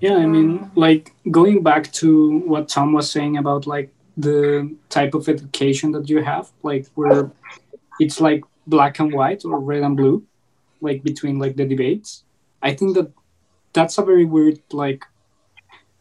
[0.00, 5.14] Yeah, I mean, like going back to what Tom was saying about like the type
[5.14, 7.30] of education that you have, like where
[8.00, 10.22] it's like black and white or red and blue,
[10.82, 12.22] like between like the debates.
[12.60, 13.10] I think that
[13.72, 15.06] that's a very weird like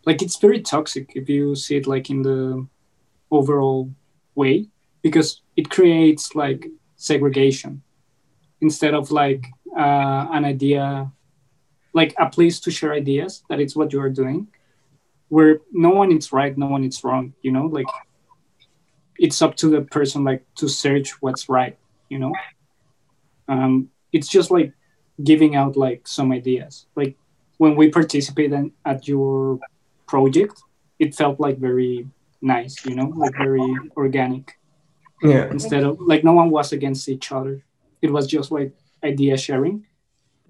[0.09, 2.65] like it's very toxic if you see it like in the
[3.29, 3.91] overall
[4.33, 4.65] way
[5.03, 7.83] because it creates like segregation.
[8.59, 9.45] Instead of like
[9.77, 11.11] uh, an idea
[11.93, 14.47] like a place to share ideas that it's what you are doing
[15.35, 17.67] where no one is right no one is wrong you know?
[17.67, 17.91] Like
[19.19, 21.77] it's up to the person like to search what's right
[22.09, 22.33] you know?
[23.47, 24.73] Um, it's just like
[25.23, 26.87] giving out like some ideas.
[26.95, 27.15] Like
[27.57, 29.59] when we participated at your
[30.13, 30.55] project
[31.03, 32.07] it felt like very
[32.41, 34.45] nice you know like very organic
[35.21, 35.45] Yeah.
[35.55, 37.55] instead of like no one was against each other
[38.05, 38.71] it was just like
[39.11, 39.77] idea sharing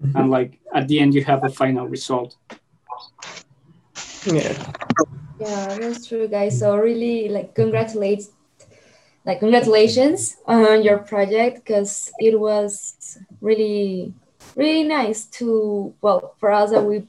[0.02, 0.16] mm-hmm.
[0.16, 2.30] and like at the end you have a final result
[4.26, 4.52] Yeah.
[5.40, 6.58] Yeah, that's true, guys.
[6.58, 8.24] So really, like, congratulate,
[9.24, 14.12] like, congratulations on your project because it was really,
[14.54, 17.06] really nice to, well, for us that we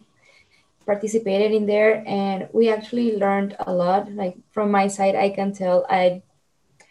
[0.92, 4.12] participated in there and we actually learned a lot.
[4.12, 6.22] Like from my side, I can tell I,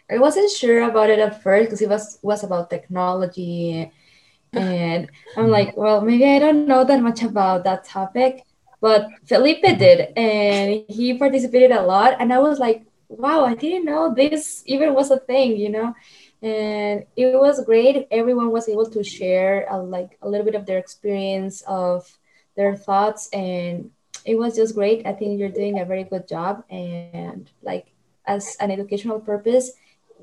[0.09, 3.91] I wasn't sure about it at first because it was was about technology,
[4.53, 8.43] and I'm like, well, maybe I don't know that much about that topic
[8.81, 12.17] but Felipe did, and he participated a lot.
[12.19, 15.93] And I was like, wow, I didn't know this even was a thing, you know.
[16.41, 18.07] And it was great.
[18.09, 22.09] Everyone was able to share a, like a little bit of their experience of
[22.55, 23.91] their thoughts, and
[24.25, 25.05] it was just great.
[25.05, 27.87] I think you're doing a very good job, and like
[28.25, 29.71] as an educational purpose,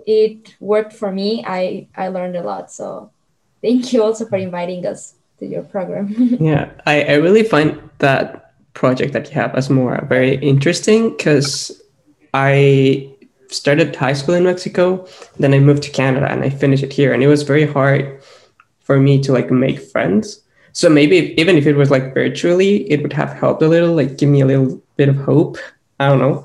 [0.07, 1.45] it worked for me.
[1.47, 2.71] I I learned a lot.
[2.73, 3.11] So
[3.63, 6.15] thank you also for inviting us to your program.
[6.41, 11.83] Yeah, I, I really find that project that you have Asmora very interesting because
[12.35, 13.15] I
[13.49, 15.07] started high school in Mexico,
[15.39, 18.23] then I moved to Canada and I finished it here, and it was very hard
[18.81, 20.43] for me to like make friends.
[20.73, 24.19] So maybe even if it was like virtually, it would have helped a little, like
[24.19, 25.59] give me a little bit of hope.
[26.01, 26.45] I don't know.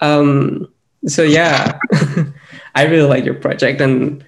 [0.00, 0.68] Um,
[1.06, 1.78] so yeah,
[2.74, 4.24] I really like your project, and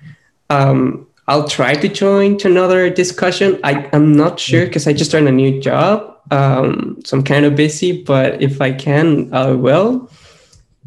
[0.50, 3.58] um, I'll try to join to another discussion.
[3.64, 6.18] I, I'm not sure because I just started a new job.
[6.30, 10.10] Um, so I'm kind of busy, but if I can, I will.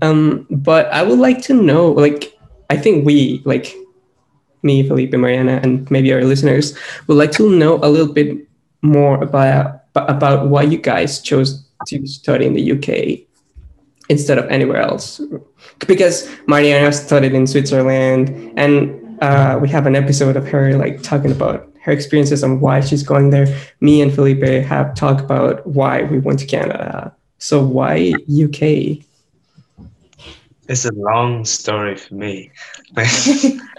[0.01, 2.37] Um, but I would like to know, like,
[2.69, 3.75] I think we, like
[4.65, 8.47] me, Felipe, Mariana, and maybe our listeners, would like to know a little bit
[8.81, 13.25] more about about why you guys chose to study in the UK
[14.09, 15.21] instead of anywhere else.
[15.87, 21.31] Because Mariana studied in Switzerland, and uh, we have an episode of her like talking
[21.31, 23.47] about her experiences and why she's going there.
[23.79, 27.15] Me and Felipe have talked about why we went to Canada.
[27.37, 29.05] So why UK?
[30.67, 32.51] It's a long story for me.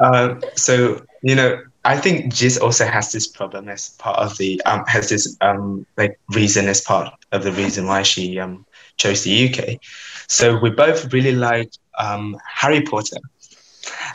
[0.00, 4.60] um, so you know, I think Jis also has this problem as part of the
[4.64, 9.24] um, has this um, like reason as part of the reason why she um, chose
[9.24, 9.80] the UK.
[10.28, 13.18] So we both really liked um, Harry Potter,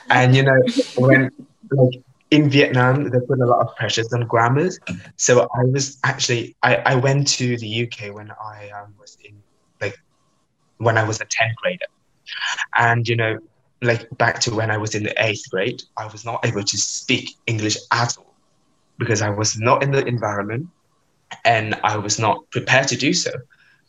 [0.09, 0.59] and you know
[0.97, 1.29] when
[1.71, 4.79] like in Vietnam they put a lot of pressures on grammars.
[5.17, 9.41] So I was actually I, I went to the UK when I um, was in
[9.81, 9.97] like
[10.77, 11.85] when I was a tenth grader,
[12.75, 13.39] and you know
[13.83, 16.77] like back to when I was in the eighth grade, I was not able to
[16.77, 18.33] speak English at all
[18.97, 20.67] because I was not in the environment
[21.45, 23.31] and I was not prepared to do so.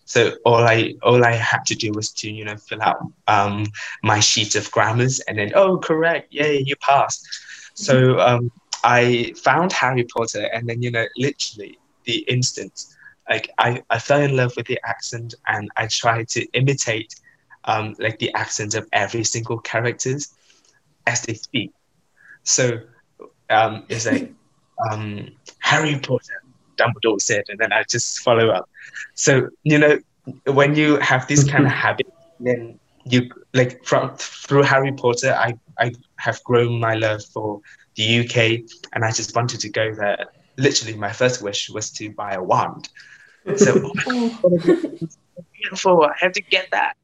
[0.07, 3.65] So all I all I had to do was to you know fill out um,
[4.03, 7.27] my sheet of grammars and then oh correct yay you passed.
[7.75, 8.51] So um,
[8.83, 12.85] I found Harry Potter and then you know literally the instant
[13.29, 17.15] like I, I fell in love with the accent and I tried to imitate
[17.65, 20.33] um, like the accents of every single characters
[21.07, 21.73] as they speak.
[22.43, 22.81] So
[23.51, 24.33] um, it's like
[24.91, 25.29] um,
[25.61, 26.43] Harry Potter,
[26.77, 28.69] Dumbledore said, and then I just follow up.
[29.15, 29.99] So you know,
[30.47, 32.07] when you have this kind of habit,
[32.41, 37.61] then you like from through Harry Potter, I I have grown my love for
[37.97, 38.61] the UK,
[38.93, 40.27] and I just wanted to go there.
[40.57, 42.89] Literally, my first wish was to buy a wand.
[43.57, 44.59] So oh
[45.53, 46.05] beautiful!
[46.05, 46.95] I have to get that.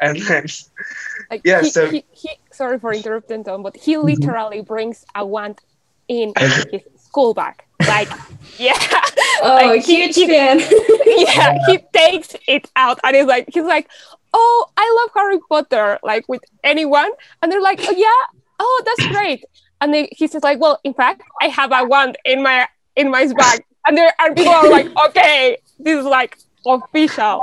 [0.00, 0.46] And then,
[1.30, 4.06] Like yeah, he, so he, he, sorry for interrupting Tom, but he mm-hmm.
[4.06, 5.60] literally brings a wand
[6.08, 7.62] in his school bag.
[7.86, 8.08] Like,
[8.58, 8.78] yeah,
[9.42, 10.60] Oh, Like, huge he- fan.
[11.06, 13.88] yeah, he takes it out and he's like, he's like,
[14.32, 17.10] oh, I love Harry Potter, like with anyone,
[17.42, 19.44] and they're like, oh yeah, oh that's great,
[19.80, 23.10] and then he says like, well, in fact, I have a wand in my in
[23.10, 27.42] my bag, and there and people are like, okay, this is like official.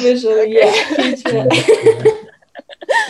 [0.00, 1.22] Visually, yeah, huge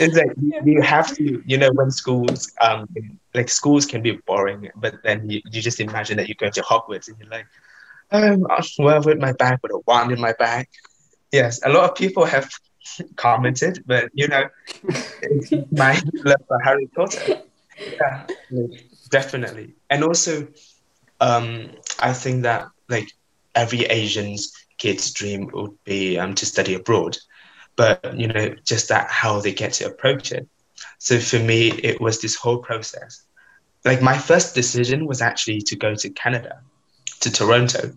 [0.01, 2.89] it's like you- you have to, you know, when schools, um,
[3.35, 6.63] like schools can be boring, but then you, you just imagine that you're going to
[6.63, 7.47] Hogwarts and you're like,
[8.11, 8.45] um,
[8.79, 10.67] well, with my bag, with a wand in my bag.
[11.33, 12.49] Yes, a lot of people have
[13.17, 14.49] commented, but you know,
[15.23, 17.43] it's my love for Harry Potter.
[18.01, 18.27] Yeah,
[19.11, 19.75] definitely.
[19.91, 20.49] And also,
[21.21, 23.09] um, I think that like
[23.55, 27.19] every Asian's kid's dream would be um, to study abroad.
[27.77, 30.47] But you know just that how they get to approach it.
[30.99, 33.23] So for me it was this whole process.
[33.85, 36.61] Like my first decision was actually to go to canada
[37.21, 37.93] to toronto.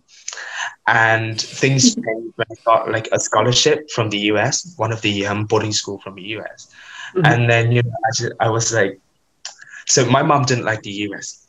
[0.88, 5.26] And things changed when i got like a scholarship from the us one of the
[5.28, 6.68] um, boarding school from the us
[7.16, 7.26] Mhm.
[7.26, 9.00] and then you know I, just, I was like
[9.88, 11.41] so my mom didn't like the us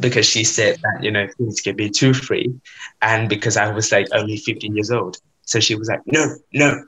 [0.00, 2.54] because she said that you know things can be too free
[3.02, 6.84] and because i was like only 15 years old so she was like no no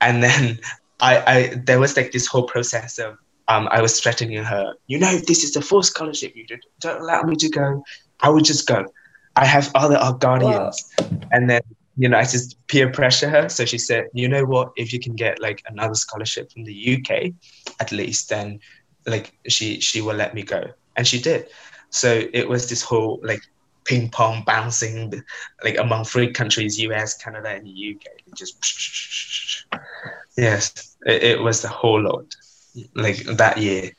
[0.00, 0.58] and then
[1.00, 3.18] I, I there was like this whole process of
[3.48, 4.74] um, I was threatening her.
[4.86, 6.36] You know, this is the full scholarship.
[6.36, 7.82] You don't, don't allow me to go.
[8.20, 8.86] I would just go.
[9.36, 10.84] I have other guardians,
[11.30, 11.62] and then
[11.96, 13.48] you know I just peer pressure her.
[13.48, 14.72] So she said, you know what?
[14.76, 17.32] If you can get like another scholarship from the UK,
[17.80, 18.58] at least, then
[19.06, 20.64] like she she will let me go,
[20.96, 21.48] and she did.
[21.90, 23.42] So it was this whole like
[23.84, 25.22] ping pong bouncing
[25.64, 29.66] like among three countries US Canada and the UK it just
[30.36, 32.26] yes it, it was the whole lot
[32.94, 33.90] like that year.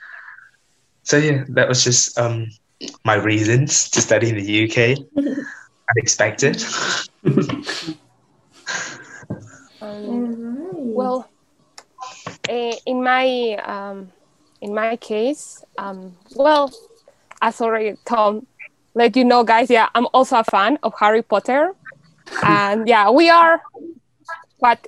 [1.03, 2.47] So yeah that was just um
[3.03, 4.97] my reasons to study in the UK
[5.95, 6.63] unexpected.
[9.81, 10.39] Um,
[10.93, 11.29] Well,
[12.49, 14.11] eh, in my um,
[14.61, 16.71] in my case, um, well,
[17.41, 18.45] as already Tom
[18.95, 19.69] let you know, guys.
[19.69, 21.73] Yeah, I'm also a fan of Harry Potter,
[22.43, 23.61] and yeah, we are
[24.59, 24.87] what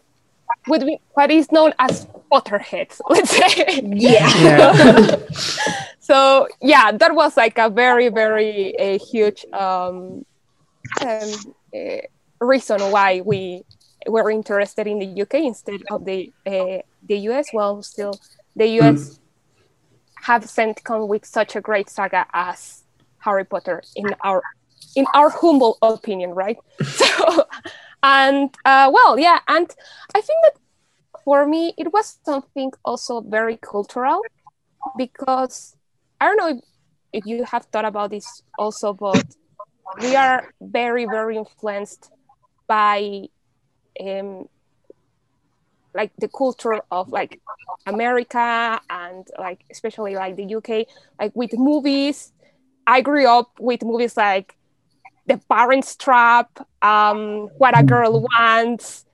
[0.68, 2.99] would be what is known as Potterheads.
[3.10, 3.82] Let's say.
[3.84, 5.16] yeah.
[5.99, 10.26] so yeah, that was like a very very a huge um,
[11.06, 11.32] um,
[11.74, 12.02] eh,
[12.39, 13.64] reason why we
[14.08, 17.47] were interested in the UK instead of the uh, the US.
[17.54, 18.14] Well, still
[18.56, 19.21] the US
[20.22, 22.84] have sent come with such a great saga as
[23.20, 24.42] Harry Potter in our
[24.96, 26.58] in our humble opinion, right?
[26.84, 27.46] So,
[28.04, 29.70] and uh, well, yeah, and
[30.16, 30.56] I think that
[31.24, 34.22] for me it was something also very cultural
[34.98, 35.76] because
[36.20, 36.60] I don't know if,
[37.14, 39.24] if you have thought about this also, but
[40.02, 42.12] we are very very influenced
[42.68, 43.28] by
[44.00, 44.48] um,
[45.94, 47.42] like the culture of like
[47.86, 50.88] America and like especially like the UK,
[51.20, 52.32] like with movies.
[52.88, 54.56] I grew up with movies like
[55.28, 59.06] The Parents Trap, um, What a Girl Wants,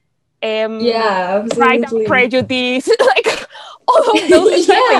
[0.41, 3.47] um, Yeah, Pride and Prejudice, like
[3.87, 4.67] all of those.
[4.69, 4.99] Yeah.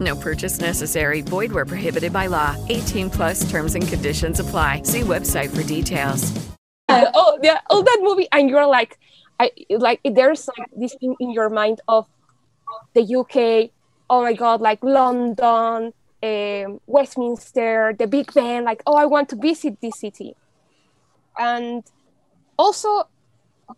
[0.00, 1.22] No purchase necessary.
[1.22, 2.56] Void where prohibited by law.
[2.68, 4.82] 18 plus terms and conditions apply.
[4.82, 6.32] See website for details.
[6.88, 8.98] oh yeah, all that movie, and you're like,
[9.40, 12.06] I like there's like this thing in your mind of
[12.94, 13.70] the UK.
[14.10, 15.92] Oh my God, like London,
[16.22, 18.64] um, Westminster, the Big Ben.
[18.64, 20.34] Like, oh, I want to visit this city,
[21.38, 21.84] and
[22.58, 23.08] also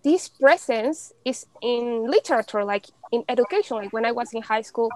[0.02, 3.76] this presence is in literature, like in education.
[3.76, 4.90] Like when I was in high school,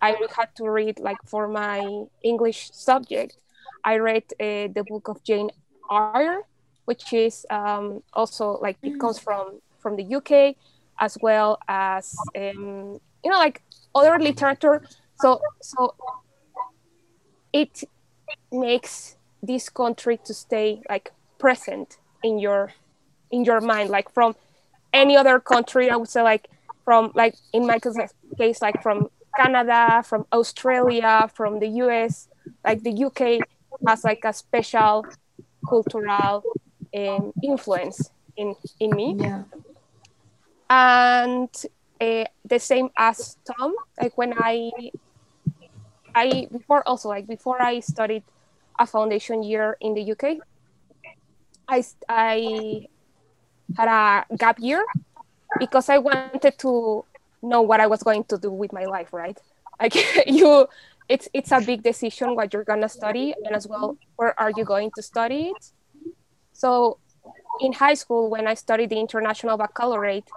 [0.00, 3.36] I had to read like for my English subject.
[3.84, 5.50] I read uh, the book of Jane
[5.90, 6.42] Eyre,
[6.84, 10.56] which is um, also like it comes from from the UK,
[10.98, 13.62] as well as um, you know like
[13.94, 14.82] other literature.
[15.20, 15.94] So so
[17.52, 17.84] it
[18.52, 22.72] makes this country to stay like present in your
[23.30, 24.34] in your mind like from
[24.92, 26.48] any other country i would say like
[26.84, 27.78] from like in my
[28.38, 32.28] case like from canada from australia from the us
[32.64, 33.20] like the uk
[33.86, 35.08] has like a special
[35.68, 36.42] cultural
[36.96, 39.42] um, influence in in me Yeah.
[40.70, 41.48] and
[42.00, 44.70] uh, the same as tom like when i
[46.14, 48.22] i before also like before i studied
[48.78, 50.24] a foundation year in the uk
[51.68, 52.86] i i
[53.76, 54.84] had a gap year
[55.58, 57.04] because I wanted to
[57.42, 59.38] know what I was going to do with my life, right?
[59.78, 59.94] Like
[60.26, 60.66] you
[61.06, 64.64] it's it's a big decision what you're gonna study and as well where are you
[64.64, 65.70] going to study it.
[66.54, 66.98] So
[67.60, 70.30] in high school when I studied the international baccalaureate,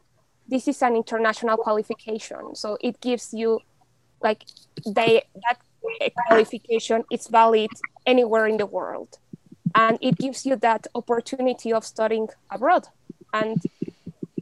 [0.45, 2.53] this is an international qualification.
[2.53, 3.61] So it gives you
[4.21, 4.43] like
[4.85, 5.57] they that
[6.27, 7.71] qualification is valid
[8.05, 9.19] anywhere in the world.
[9.73, 12.89] And it gives you that opportunity of studying abroad
[13.33, 13.61] and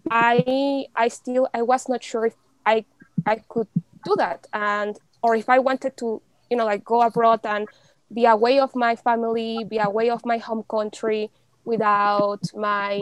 [0.10, 2.36] i i still i was not sure if
[2.66, 2.84] i
[3.26, 3.68] i could
[4.06, 7.68] do that and or if i wanted to you know like go abroad and
[8.14, 11.30] be away of my family be away of my home country
[11.66, 13.00] without my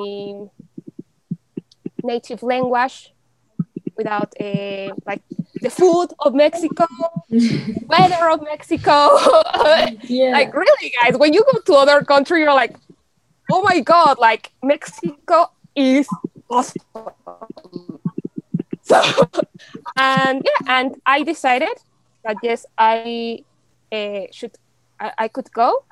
[2.04, 3.14] native language
[3.98, 5.22] without a like
[5.62, 6.86] the food of mexico
[7.88, 9.18] weather of mexico
[10.04, 10.32] Yeah.
[10.32, 12.76] like really guys when you go to other country you're like
[13.52, 16.08] oh my god like mexico is
[16.50, 16.82] awesome.
[18.82, 19.02] So
[19.98, 21.76] and yeah and i decided
[22.24, 23.44] that yes i
[23.92, 24.58] uh, should
[25.00, 25.84] I, I could go.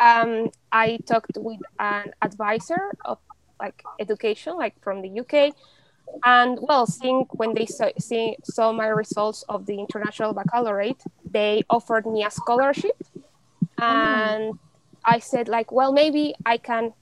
[0.00, 3.18] Um i talked with an advisor of
[3.60, 5.54] like education like from the uk
[6.24, 11.62] and well seeing when they saw, see, saw my results of the international baccalaureate they
[11.70, 12.96] offered me a scholarship.
[13.78, 14.58] And
[15.04, 16.92] i said like well maybe i can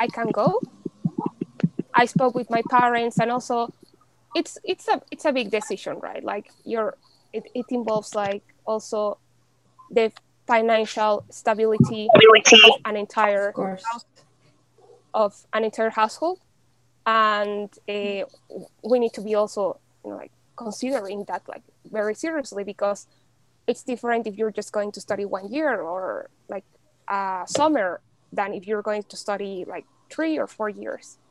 [0.00, 0.60] i can go
[2.02, 3.56] i spoke with my parents and also
[4.34, 6.22] it's it's a it's a big decision right?
[6.24, 6.96] Like you're
[7.32, 9.18] it, it involves like also
[9.90, 10.12] the
[10.46, 12.20] financial stability of
[12.84, 13.84] an entire Of course.
[15.14, 16.38] of an entire household.
[17.06, 18.24] And uh,
[18.84, 23.06] we need to be also you know like considering that like very seriously because
[23.66, 26.64] it's different if you're just going to study one year or like
[27.08, 28.00] a summer
[28.32, 31.18] than if you're going to study like three or four years.
[31.18, 31.27] abroad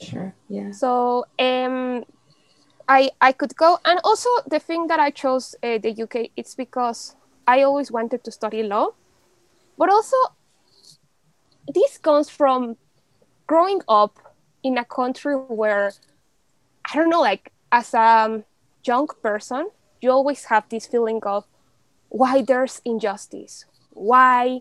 [0.00, 0.34] Sure.
[0.48, 0.70] Yeah.
[0.70, 2.04] so um
[2.88, 6.54] i i could go and also the thing that i chose uh, the uk it's
[6.54, 8.88] because i always wanted to study law
[9.76, 10.16] but also
[11.74, 12.76] this comes from
[13.46, 14.18] growing up
[14.62, 15.92] in a country where
[16.84, 18.44] i don't know like as a
[18.84, 19.68] young person
[20.00, 21.44] you always have this feeling of
[22.08, 24.60] why there's injustice why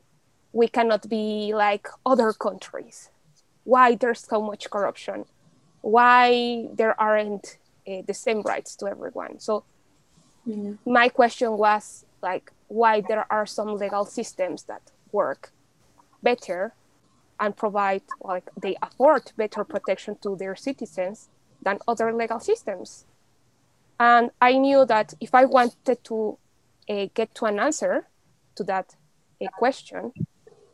[0.52, 3.12] we cannot be like other countries
[3.74, 5.26] why there's so much corruption
[5.82, 7.48] why there aren't
[7.90, 9.54] uh, the same rights to everyone so
[10.46, 10.74] Yeah.
[10.86, 15.42] my question was like why there are some legal systems that work
[16.24, 16.62] better
[17.40, 21.30] and provide like they afford better protection to their citizens
[21.66, 23.06] than other legal systems
[24.00, 26.18] and i knew that if i wanted to
[26.90, 28.08] uh, get to an answer
[28.56, 28.88] to that
[29.44, 30.14] uh, question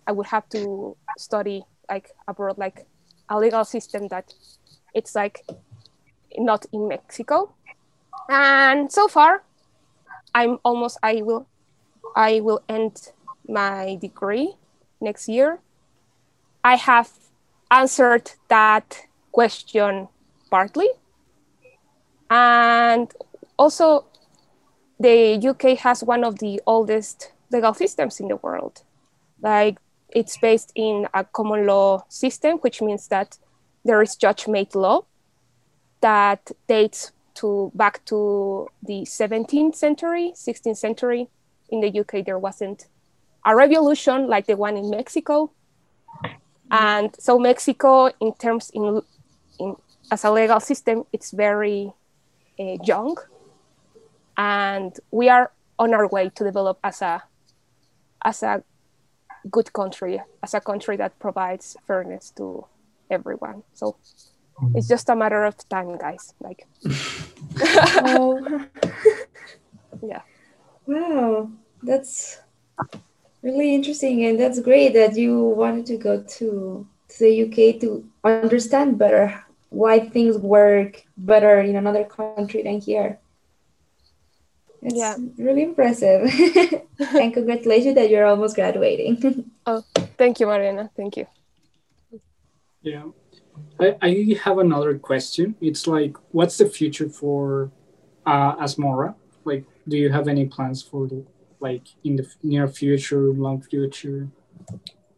[0.08, 1.64] i would have to study
[1.94, 2.86] like abroad like
[3.30, 4.34] a legal system that
[4.94, 5.46] it's like
[6.38, 7.54] not in mexico.
[8.30, 9.44] And so far
[10.36, 11.46] i'm almost i will
[12.16, 12.96] i will end
[13.48, 14.56] my degree
[15.02, 15.60] next year.
[16.64, 17.12] I have
[17.70, 20.08] answered that question
[20.50, 20.90] partly.
[22.30, 23.12] And
[23.58, 24.06] also,
[25.00, 28.82] the UK has one of the oldest legal systems in the world.
[29.42, 29.78] Like
[30.16, 33.38] it's based in a common law system, which means that
[33.84, 35.06] there is judge-made law
[36.02, 41.30] that dates to back to the 17th century, 16th century.
[41.70, 42.88] In the UK, there wasn't
[43.46, 45.52] a revolution like the one in Mexico.
[46.70, 49.02] And so Mexico, in terms in,
[49.60, 49.76] in
[50.12, 51.94] as a legal system, it's very
[52.60, 53.18] uh, young,
[54.38, 57.24] and we are on our way to develop as a
[58.24, 58.64] as a
[59.50, 62.66] good country, as a country that provides fairness to
[63.10, 63.64] everyone.
[63.74, 63.96] So
[64.62, 64.76] mm.
[64.76, 66.34] it's just a matter of time, guys.
[66.40, 66.68] Like,
[67.62, 68.66] oh,
[70.02, 70.22] yeah.
[70.86, 71.50] wow,
[71.82, 72.40] that's
[73.42, 78.04] really interesting, and that's great that you wanted to go to to the UK to
[78.24, 83.20] understand better why things work better in another country than here.
[84.84, 85.16] It's Yeah.
[85.38, 86.22] really impressive.
[87.00, 89.50] and congratulations that you're almost graduating.
[89.66, 89.82] Oh,
[90.18, 90.92] thank you, Mariana.
[90.98, 91.26] Thank you.
[92.82, 93.06] Yeah.
[93.80, 95.56] I, I have another question.
[95.62, 97.72] It's like, what's the future for
[98.26, 99.16] uh, Asmora?
[99.46, 101.26] Like, do you have any plans for the,
[101.62, 104.28] like, in the near future, long future?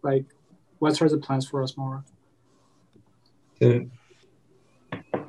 [0.03, 0.26] Like,
[0.78, 2.03] what are the plans for Asmora?
[3.59, 3.89] So,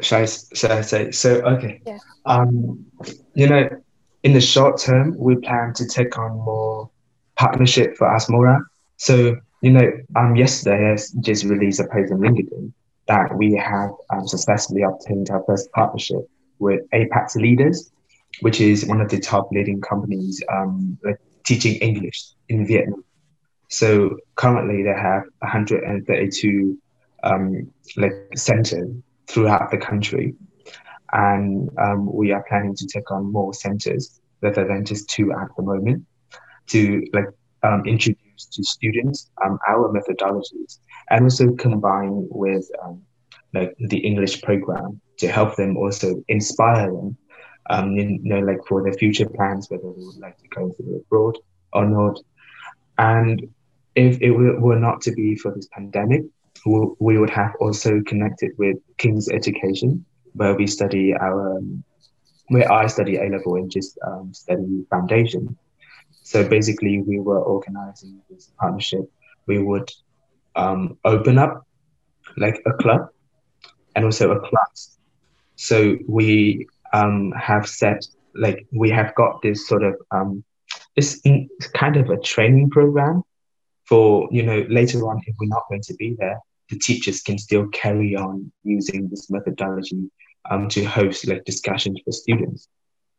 [0.02, 1.10] shall I, shall I say?
[1.10, 1.80] So, okay.
[1.86, 1.98] Yeah.
[2.26, 2.84] Um,
[3.32, 3.70] you know,
[4.26, 6.90] in the short term, we plan to take on more
[7.36, 8.58] partnership for Asmora.
[8.96, 12.72] So, you know, um, yesterday I just released a post on LinkedIn
[13.06, 17.92] that we have um, successfully obtained our first partnership with Apax Leaders,
[18.40, 20.98] which is one of the top leading companies um,
[21.44, 23.04] teaching English in Vietnam.
[23.68, 26.78] So currently they have 132
[27.22, 28.90] um, like centers
[29.28, 30.34] throughout the country,
[31.12, 35.48] and um, we are planning to take on more centers rather than just two at
[35.56, 36.04] the moment
[36.68, 37.26] to like
[37.62, 40.78] um, introduce to students um, our methodologies
[41.10, 43.00] and also combine with um,
[43.54, 47.16] like the English program to help them also inspire them,
[47.70, 51.02] um, you know, like for their future plans, whether they would like to go to
[51.06, 51.38] abroad
[51.72, 52.18] or not.
[52.98, 53.48] And
[53.94, 56.22] if it were not to be for this pandemic,
[56.64, 60.04] we would have also connected with King's Education,
[60.36, 61.82] where we study our, um,
[62.48, 65.56] where I study A level and just um, study foundation.
[66.22, 69.10] So basically, we were organizing this partnership.
[69.46, 69.90] We would
[70.54, 71.66] um, open up
[72.36, 73.08] like a club
[73.94, 74.98] and also a class.
[75.56, 80.44] So we um, have set like we have got this sort of um,
[81.24, 83.22] in- kind of a training program
[83.84, 86.38] for you know later on if we're not going to be there,
[86.70, 90.10] the teachers can still carry on using this methodology
[90.50, 92.68] um, to host like discussions for students.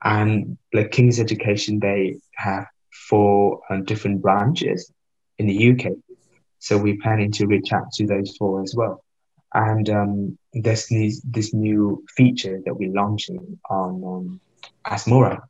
[0.03, 4.91] And like King's Education, they have four uh, different branches
[5.37, 5.93] in the UK.
[6.59, 9.03] So we're planning to reach out to those four as well.
[9.53, 14.41] And um, there's this, this new feature that we're launching on um,
[14.85, 15.41] Asmora,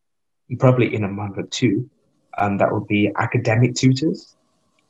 [0.60, 1.90] probably in a month or two.
[2.38, 4.36] Um, that will be academic tutors.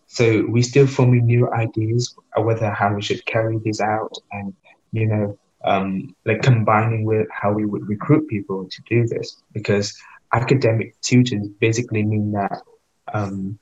[0.07, 4.53] So we're still forming new ideas of whether how we should carry this out and,
[4.91, 9.93] you know, um, like combining with how we would recruit people to do this because
[10.33, 12.61] academic tutors basically mean that
[13.13, 13.59] um,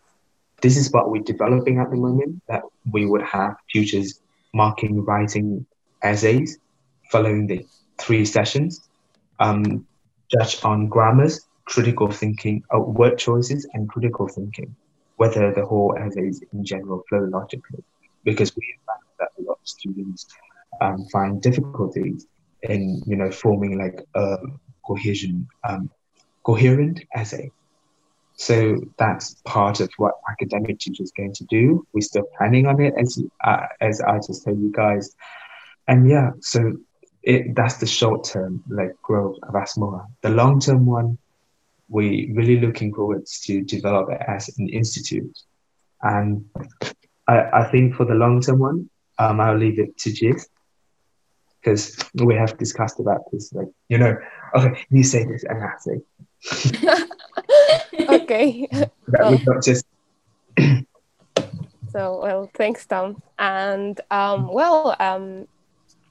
[0.61, 4.19] this is what we're developing at the moment that we would have tutors
[4.53, 5.65] marking writing
[6.03, 6.59] essays
[7.11, 7.65] following the
[7.99, 8.87] three sessions
[9.39, 9.85] um,
[10.31, 14.75] judge on grammars critical thinking uh, word choices and critical thinking
[15.17, 17.83] whether the whole essays in general flow logically
[18.23, 20.27] because we found that a lot of students
[20.81, 22.27] um, find difficulties
[22.63, 24.37] in you know forming like a
[24.85, 25.89] cohesion um,
[26.43, 27.51] coherent essay.
[28.37, 31.85] So that's part of what academic teacher is going to do.
[31.93, 35.15] We're still planning on it as uh, as i just told you guys.
[35.87, 36.73] And yeah so
[37.23, 41.17] it that's the short term like growth of asmora the long term one
[41.87, 45.37] we're really looking forward to develop it as an institute.
[46.01, 46.45] And
[47.27, 50.47] i, I think for the long term one um, i'll leave it to Jis
[51.65, 53.51] because we have discussed about this.
[53.51, 54.15] Like, you know,
[54.53, 55.97] okay, you say this and I say.
[58.09, 58.67] okay.
[59.07, 59.85] That we not just.
[61.89, 63.21] So well, thanks, Tom.
[63.39, 65.47] And um, well, um,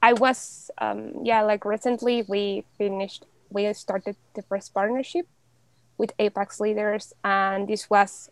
[0.01, 5.25] I was um, yeah, like recently we finished, we started the first partnership
[5.97, 8.29] with Apax Leaders, and this was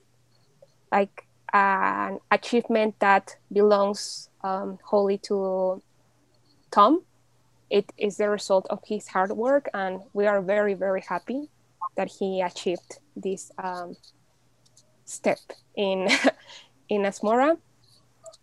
[0.91, 5.81] like an achievement that belongs um, wholly to
[6.71, 7.03] Tom
[7.73, 11.49] it is the result of his hard work, and we are very, very happy
[11.97, 13.97] that he achieved this um,
[15.05, 15.39] step
[15.75, 16.07] in
[16.89, 17.57] in Asmora.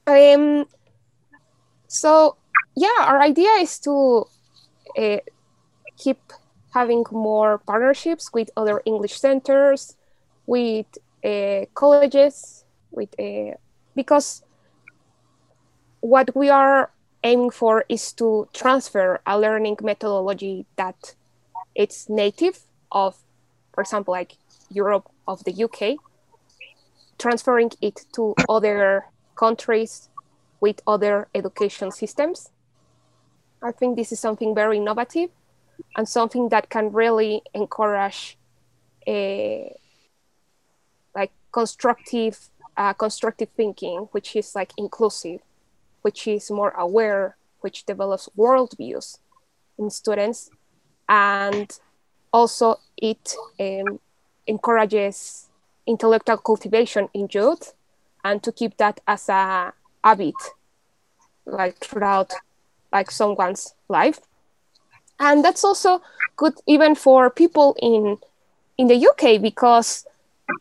[0.08, 0.66] Um,
[1.86, 2.36] so
[2.74, 4.26] yeah, our idea is to
[4.98, 5.18] uh,
[5.96, 6.18] keep
[6.74, 9.94] having more partnerships with other English centers,
[10.46, 10.90] with
[11.24, 13.54] uh, colleges, with uh,
[13.94, 14.42] because
[16.00, 16.90] what we are
[17.22, 21.14] aiming for is to transfer a learning methodology that
[21.74, 22.60] it's native
[22.90, 23.16] of,
[23.72, 24.36] for example, like
[24.70, 25.96] Europe of the UK,
[27.18, 29.04] transferring it to other
[29.36, 30.08] countries
[30.60, 32.50] with other education systems.
[33.62, 35.30] I think this is something very innovative
[35.96, 38.38] and something that can really encourage
[39.06, 39.74] a
[41.14, 42.38] like constructive
[42.76, 45.40] uh, constructive thinking, which is like inclusive,
[46.02, 49.18] which is more aware, which develops worldviews
[49.78, 50.50] in students,
[51.08, 51.78] and
[52.32, 53.98] also it um,
[54.46, 55.48] encourages
[55.86, 57.74] intellectual cultivation in youth,
[58.24, 59.72] and to keep that as a
[60.04, 60.34] habit,
[61.46, 62.32] like throughout
[62.92, 64.20] like someone's life.
[65.18, 66.02] And that's also
[66.36, 68.16] good even for people in
[68.78, 70.06] in the UK because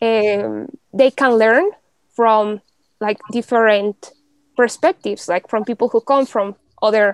[0.02, 1.70] um, they can learn
[2.14, 2.60] from
[3.00, 4.12] like different
[4.62, 7.06] perspectives, like from people who come from other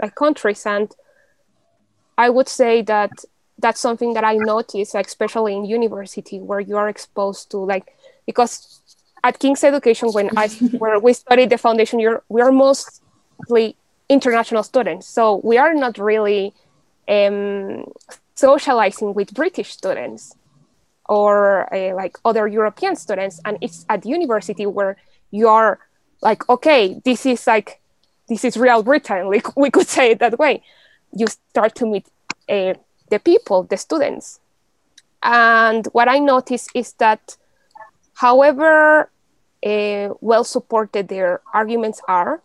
[0.00, 0.62] like countries.
[0.64, 0.88] And
[2.16, 3.10] I would say that
[3.58, 7.86] that's something that I notice, like especially in university, where you are exposed to like
[8.26, 8.52] because
[9.24, 10.46] at King's Education, when I
[10.82, 13.66] where we studied the foundation year, we are mostly
[14.08, 16.54] international students, so we are not really
[17.16, 17.90] um,
[18.36, 20.22] socializing with British students
[21.08, 21.28] or
[21.74, 23.40] uh, like other European students.
[23.44, 24.94] And it's at university where
[25.32, 25.80] you are
[26.20, 27.80] like, okay, this is like,
[28.28, 29.28] this is real Britain.
[29.30, 30.62] Like we could say it that way.
[31.12, 32.06] You start to meet
[32.48, 32.74] uh,
[33.10, 34.40] the people, the students.
[35.22, 37.36] And what I notice is that,
[38.14, 39.10] however
[39.64, 42.42] uh, well supported their arguments are,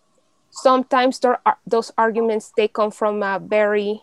[0.49, 4.01] sometimes are, those arguments they come from a very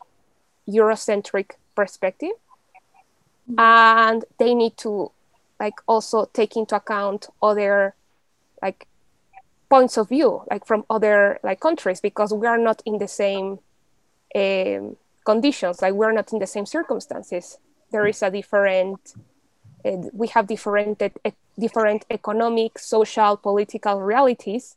[0.68, 2.32] Eurocentric perspective.
[3.58, 5.10] And they need to
[5.58, 7.94] like also take into account other
[8.62, 8.86] like
[9.70, 13.60] points of view, like from other like countries, because we are not in the same
[14.34, 17.58] um, conditions, like we're not in the same circumstances.
[17.90, 19.14] There is a different,
[19.84, 24.76] uh, we have different, uh, different economic, social, political realities,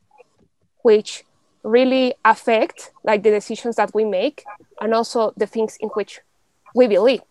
[0.83, 1.25] which
[1.63, 4.43] really affect like the decisions that we make
[4.81, 6.19] and also the things in which
[6.75, 7.21] we believe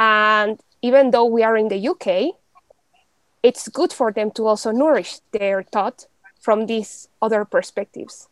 [0.00, 2.06] and even though we are in the uk
[3.42, 6.06] it's good for them to also nourish their thought
[6.46, 8.28] from these other perspectives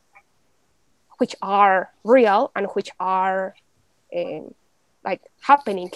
[1.19, 3.57] which are real and which are
[4.17, 4.55] um,
[5.05, 5.91] like happening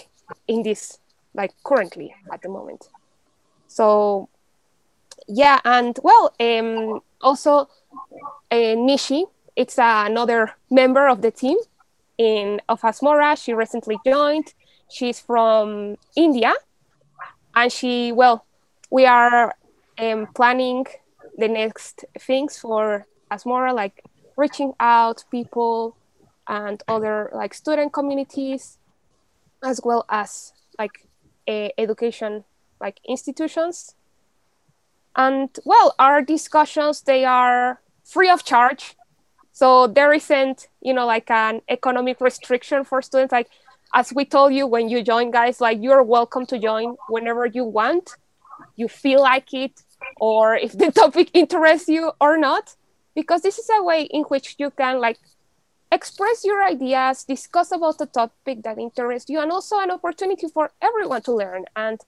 [0.49, 0.99] in this
[1.33, 2.89] like currently at the moment
[3.69, 4.29] so
[5.29, 7.69] yeah and well um also
[8.51, 9.23] uh, Nishi,
[9.55, 11.59] it's uh, another member of the team
[12.16, 13.31] in of Asmora.
[13.41, 14.55] She recently joined.
[14.91, 16.53] She's from India,
[17.55, 18.45] and she well,
[18.91, 19.55] we are
[19.99, 20.87] um, planning
[21.39, 24.05] the next things for Asmora, like
[24.36, 25.97] reaching out people
[26.49, 28.78] and other like student communities,
[29.64, 31.07] as well as like
[31.47, 32.45] education
[32.80, 33.95] like institutions.
[35.16, 38.97] And well our discussions they are free of charge.
[39.53, 43.32] So there isn't you know like an economic restriction for students.
[43.32, 43.49] Like
[43.95, 47.64] as we told you when you join guys like you're welcome to join whenever you
[47.64, 48.16] want.
[48.74, 49.82] You feel like it
[50.20, 52.74] or if the topic interests you or not
[53.14, 55.18] because this is a way in which you can like
[55.90, 60.70] express your ideas discuss about the topic that interests you and also an opportunity for
[60.82, 61.64] everyone to learn.
[61.74, 61.99] And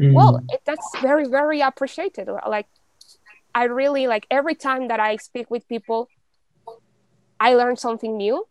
[0.00, 0.12] mm.
[0.12, 2.28] well it, that's very very appreciated.
[2.48, 2.66] Like
[3.54, 6.08] i really like every time that i speak with people
[7.38, 8.46] i learn something new.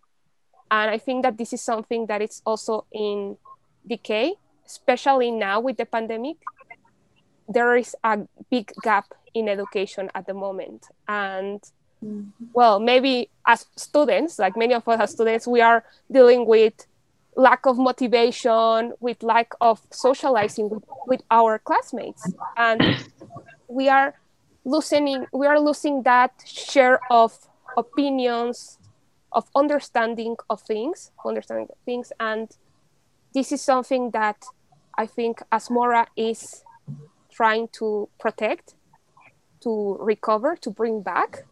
[0.71, 3.37] And i think that this is something that is also in
[3.87, 4.35] decay
[4.65, 6.37] especially now with the pandemic
[7.53, 11.61] there is a big gap in education at the moment and
[12.03, 12.45] mm-hmm.
[12.53, 16.85] well maybe as students like many of us as students we are dealing with
[17.35, 22.31] lack of motivation, with lack of socializing with, with our classmates.
[22.57, 22.81] And
[23.67, 24.15] we are
[24.65, 27.37] losing we are losing that share of
[27.77, 28.77] opinions,
[29.31, 32.11] of understanding of things, understanding of things.
[32.19, 32.49] And
[33.33, 34.43] this is something that
[34.97, 36.63] I think Asmora is
[37.34, 38.75] trying to protect,
[39.61, 41.45] to recover, to bring back.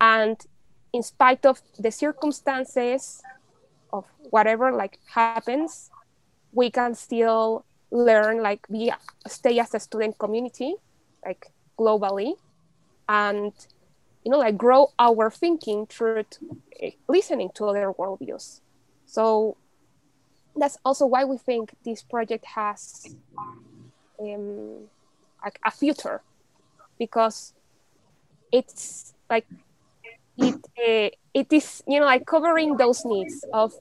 [0.00, 0.36] And
[0.92, 3.22] in spite of the circumstances
[3.92, 5.90] of whatever like happens,
[6.52, 8.92] we can still learn, like be
[9.26, 10.74] stay as a student community,
[11.24, 12.34] like globally,
[13.08, 13.52] and
[14.24, 16.24] you know, like grow our thinking through
[16.80, 18.60] eh, listening to other worldviews.
[19.06, 19.56] So
[20.56, 23.14] that's also why we think this project has
[24.20, 24.88] um,
[25.44, 26.20] like a future
[26.98, 27.52] because
[28.52, 29.46] it's like
[30.38, 33.72] it uh, it is you know like covering those needs of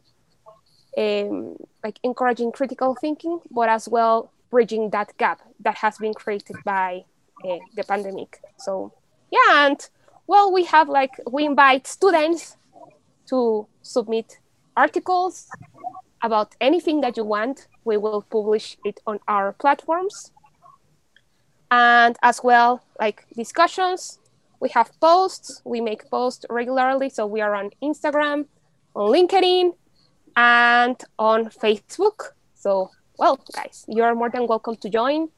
[0.97, 6.55] um, like encouraging critical thinking but as well bridging that gap that has been created
[6.63, 7.03] by
[7.43, 8.39] uh, the pandemic.
[8.57, 8.93] So
[9.31, 9.89] yeah and
[10.27, 12.57] well we have like we invite students
[13.29, 14.39] to submit
[14.77, 15.47] articles
[16.22, 20.32] about anything that you want we will publish it on our platforms.
[21.72, 24.20] And as well like discussions.
[24.59, 25.61] We have posts.
[25.66, 27.09] We make posts regularly.
[27.09, 28.45] So we are on instagram
[28.95, 29.74] on linkedin
[30.36, 32.32] and on facebook.
[32.55, 35.30] So well guys you're more than welcome to join.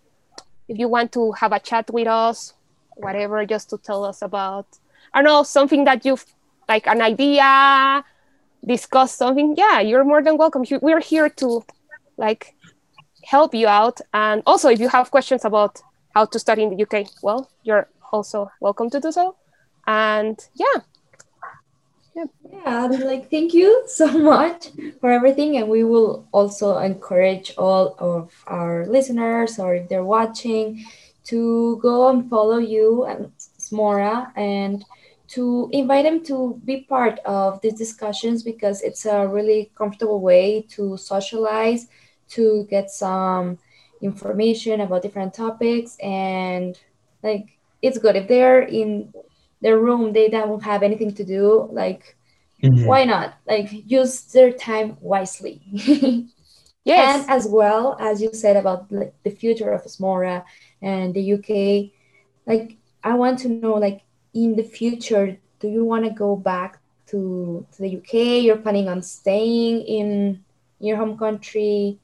[0.70, 2.54] If you want to have a chat with us
[2.98, 4.66] whatever just to tell us about
[5.14, 6.26] i don't know something that you've
[6.68, 8.04] like an idea
[8.68, 11.64] discuss something yeah you're more than welcome we're here to
[12.18, 12.54] like
[13.24, 15.82] help you out and also if you have questions about
[16.16, 19.36] how to study in the uk well you're also welcome to do so.
[19.86, 20.82] And yeah.
[22.16, 25.58] Yeah, yeah like thank you so much for everything.
[25.58, 30.84] And we will also encourage all of our listeners, or if they're watching,
[31.26, 34.84] to go and follow you and Asmora and
[35.30, 40.62] to invite them to be part of these discussions because it's a really comfortable way
[40.70, 41.88] to socialize,
[42.30, 43.58] to get some
[44.02, 46.80] information about different topics and
[47.24, 48.16] like it's good.
[48.16, 49.14] If they're in
[49.62, 52.16] their room they don't have anything to do like
[52.64, 52.86] mm-hmm.
[52.86, 53.36] why not?
[53.48, 55.62] Like use their time wisely.
[56.88, 57.28] Yes.
[57.28, 60.46] And as well as you said about like, the future of Asmora
[60.82, 61.92] and the uk
[62.46, 64.02] like i want to know like
[64.44, 68.88] in the future do you want to go back to, to the uk you're planning
[68.88, 70.44] on staying in
[70.80, 71.98] your home country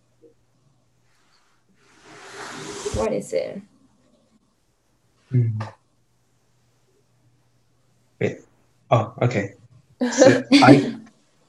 [2.96, 3.62] what is it
[5.34, 5.68] Mm.
[8.20, 8.38] Wait.
[8.92, 9.54] Oh, okay.
[10.12, 10.94] So I,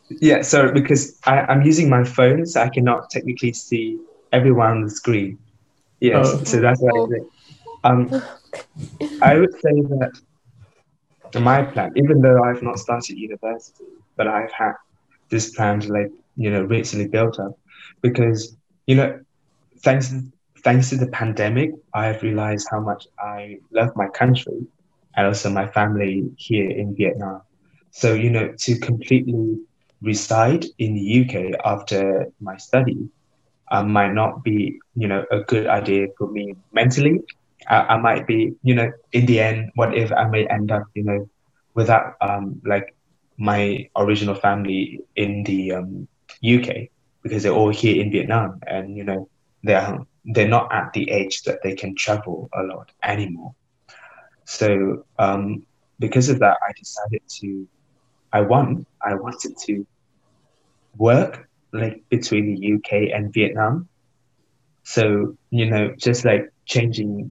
[0.09, 3.99] yeah, so because I, I'm using my phone, so I cannot technically see
[4.33, 5.39] everyone on the screen.
[6.01, 6.45] Yes, oh.
[6.45, 7.33] so that's what I think.
[7.85, 8.23] Um,
[9.23, 10.13] I would say that
[11.41, 13.85] my plan, even though I've not started university,
[14.17, 14.75] but I've had
[15.31, 17.59] this plan to like, you know, recently built up
[18.03, 18.57] because,
[18.87, 19.21] you know,
[19.83, 20.15] thanks
[20.65, 24.67] thanks to the pandemic, I have realized how much I love my country
[25.15, 27.43] and also my family here in Vietnam.
[27.91, 29.59] So, you know, to completely
[30.03, 33.09] reside in the UK after my study
[33.71, 37.21] uh, might not be, you know, a good idea for me mentally.
[37.69, 40.85] I, I might be, you know, in the end, what if I may end up,
[40.95, 41.29] you know,
[41.75, 42.95] without um, like
[43.37, 46.09] my original family in the um,
[46.45, 46.89] UK
[47.23, 49.29] because they're all here in Vietnam and, you know,
[49.63, 53.55] they're they're not at the age that they can travel a lot anymore.
[54.47, 55.67] So um,
[55.99, 57.69] because of that, I decided to,
[58.33, 59.87] I want, I wanted to
[60.97, 63.89] work like between the UK and Vietnam.
[64.85, 67.31] So, you know, just like changing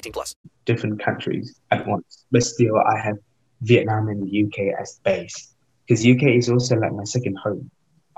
[0.01, 0.35] 18 plus.
[0.65, 3.17] different countries at once, but still I have
[3.61, 5.53] Vietnam and the UK as base
[5.85, 7.69] because UK is also like my second home.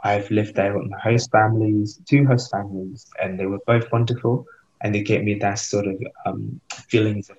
[0.03, 4.45] I've lived there with my host families, two host families, and they were both wonderful,
[4.81, 6.59] and they gave me that sort of um,
[6.89, 7.37] feelings of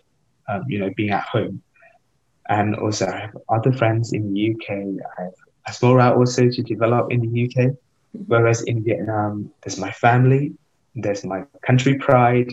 [0.48, 1.62] um, you know being at home.
[2.48, 4.68] And also, I have other friends in the UK.
[5.18, 5.34] I have
[5.66, 7.76] a small route also to develop in the UK.
[8.26, 10.52] Whereas in Vietnam, there's my family,
[10.94, 12.50] there's my country pride,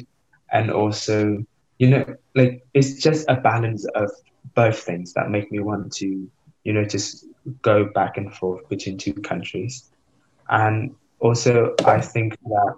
[0.52, 1.44] and also
[1.82, 4.12] you know like it's just a balance of
[4.56, 6.32] both things that make me want to
[6.66, 7.26] you know just
[7.64, 9.92] go back and forth between two countries.
[10.50, 12.76] And also i think that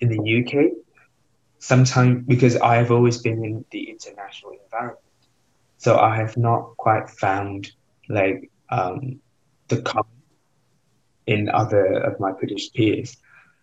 [0.00, 0.72] in the uk
[1.58, 4.98] sometimes because i have always been in the international environment
[5.78, 7.70] so i have not quite found
[8.08, 9.20] like um
[9.68, 10.06] the common
[11.26, 13.16] in other of my british peers.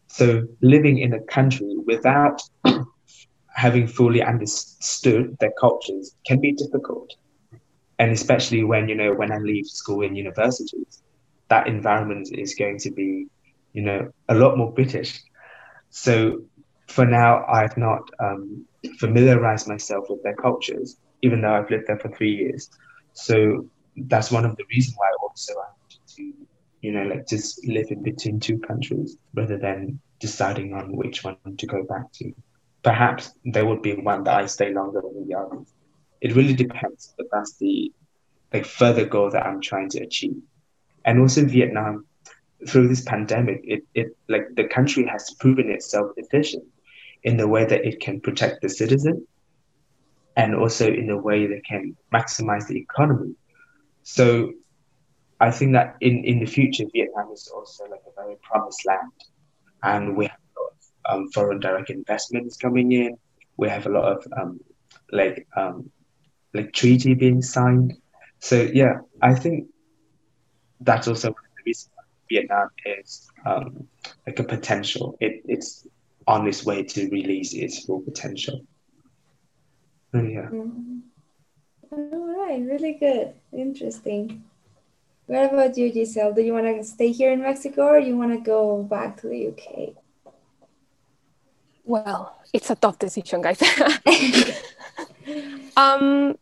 [0.08, 2.42] So living in a country without
[3.62, 7.10] having fully understood their cultures can be difficult.
[8.00, 11.04] And especially when you know when i leave school and universities
[11.50, 13.28] that environment is going to be
[13.74, 15.22] you know a lot more british.
[15.90, 16.42] So
[16.88, 18.66] for now i've not um,
[19.00, 22.70] familiarized myself with their cultures even though i've lived there for three years.
[23.14, 23.66] So
[24.10, 26.24] that's one of the reasons why also i wanted to
[26.86, 31.46] you know like just live in between two countries rather than deciding on which one
[31.60, 32.34] to go back to
[32.84, 35.74] perhaps there would be one that I stay longer than the others.
[36.22, 37.92] It really depends, but that's the
[38.54, 40.42] like further goal that I'm trying to achieve.
[41.06, 42.06] And also Vietnam,
[42.68, 46.64] through this pandemic, it, it like the country has proven itself efficient
[47.24, 49.26] in the way that it can protect the citizen
[50.36, 53.36] and also in the way that can maximize the economy.
[54.04, 54.54] So
[55.40, 59.12] I think that in, in the future, Vietnam is also like a very promised land.
[59.84, 60.41] And we have
[61.12, 63.18] um, foreign direct investments coming in.
[63.58, 64.60] We have a lot of um,
[65.12, 65.92] like um,
[66.54, 67.94] like treaty being signed.
[68.40, 69.68] So yeah, I think
[70.80, 71.92] that's also one of the reasons
[72.30, 73.88] Vietnam is um,
[74.26, 75.18] like a potential.
[75.20, 75.86] It, it's
[76.28, 78.62] on its way to release its full potential.
[80.14, 80.50] And yeah.
[80.50, 81.02] Mhm.
[81.92, 83.34] All right, really good.
[83.52, 84.44] Interesting.
[85.28, 86.34] What about you, Giselle?
[86.34, 89.28] Do you want to stay here in Mexico or you want to go back to
[89.28, 89.94] the UK?
[91.84, 93.62] Well, it's a tough decision, guys.
[95.78, 96.38] um,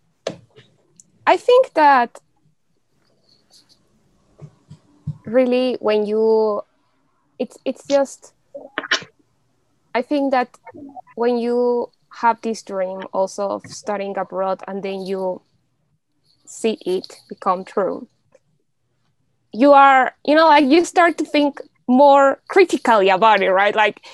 [1.26, 2.20] I think that
[5.26, 6.62] really when you,
[7.38, 8.34] it's it's just,
[9.94, 10.58] I think that
[11.16, 15.42] when you have this dream also of studying abroad and then you
[16.46, 18.08] see it become true,
[19.54, 23.76] you are, you know, like you start to think more critically about it, right?
[23.76, 24.06] Like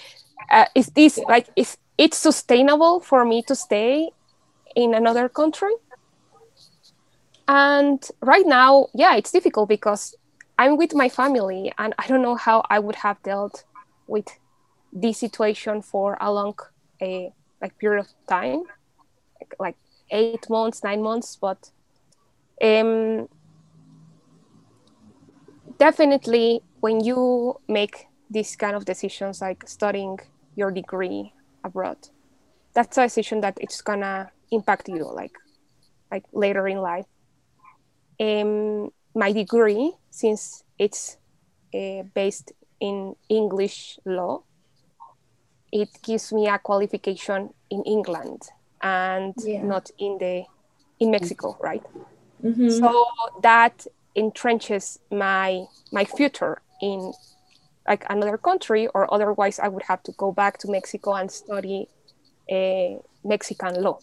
[0.52, 4.10] uh, is this like is it sustainable for me to stay
[4.76, 5.74] in another country?
[7.48, 10.16] And right now yeah it's difficult because
[10.58, 13.64] i'm with my family and i don't know how i would have dealt
[14.08, 14.28] with
[14.92, 16.58] this situation for a long
[17.02, 17.32] a
[17.62, 18.64] like period of time
[19.40, 19.76] like, like
[20.12, 21.72] eight months nine months but
[22.62, 23.28] um
[25.78, 30.20] definitely when you make these kind of decisions like studying
[30.56, 31.34] your degree
[31.64, 31.98] abroad
[32.74, 35.34] that's a decision that it's gonna impact you like
[36.12, 37.06] like later in life
[38.20, 41.18] um, my degree since it's
[41.74, 44.44] uh, based in english law
[45.72, 48.42] it gives me a qualification in england
[48.82, 49.64] and Yeah.
[49.64, 50.44] not in the
[51.00, 51.84] in mexico right
[52.44, 52.70] Mhm.
[52.70, 53.06] so
[53.42, 57.14] that entrenches my my future in
[57.88, 61.88] like another country or otherwise i would have to go back to mexico and study
[62.52, 64.00] uh, mexican law.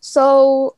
[0.00, 0.76] So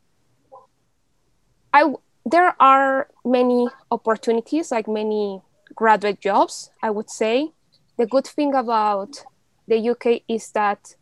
[1.73, 1.93] i
[2.25, 5.43] there are many opportunities like many
[5.75, 7.53] graduate jobs i would say.
[7.99, 9.25] The good thing about
[9.69, 10.95] the uk is that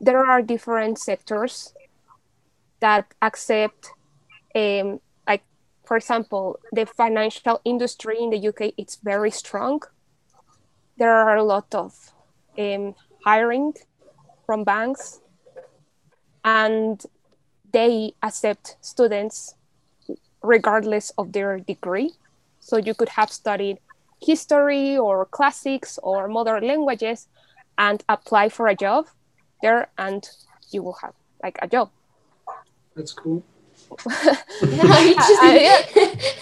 [0.00, 1.72] there are different sectors
[2.80, 3.92] that accept
[4.54, 5.00] um,
[5.84, 9.80] for example the financial industry in the uk it's very strong.
[10.96, 12.12] There are a lot of
[12.58, 13.74] um, hiring
[14.46, 15.20] from banks
[16.44, 17.02] and
[17.72, 19.56] they accept students
[20.42, 22.12] regardless of their degree.
[22.60, 23.78] So you could have studied
[24.20, 27.28] history or classics or modern languages
[27.76, 29.06] and apply for a job
[29.62, 30.28] there and
[30.70, 31.90] you will have like a job.
[32.94, 33.42] That's cool.
[34.62, 35.82] Uh, yeah,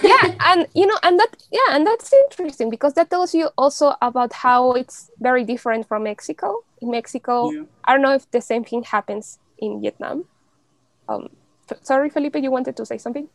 [0.03, 3.95] yeah and you know and that yeah and that's interesting because that tells you also
[4.03, 7.53] about how it's very different from mexico in mexico
[7.85, 10.25] i don't know if the same thing happens in vietnam
[11.09, 11.29] um
[11.71, 13.29] f- sorry felipe you wanted to say something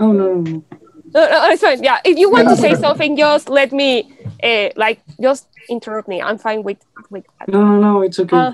[0.00, 0.64] Oh no, no, no.
[1.12, 1.84] no, no, it's fine.
[1.84, 4.10] Yeah, if you want to say something, just let me,
[4.42, 6.22] uh, like, just interrupt me.
[6.22, 6.78] I'm fine with
[7.10, 7.48] with that.
[7.48, 8.34] No, no, no, it's okay.
[8.34, 8.52] Uh,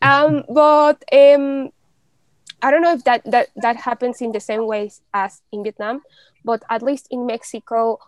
[0.02, 1.70] um, but um,
[2.62, 6.02] I don't know if that, that that happens in the same ways as in Vietnam,
[6.44, 7.98] but at least in Mexico,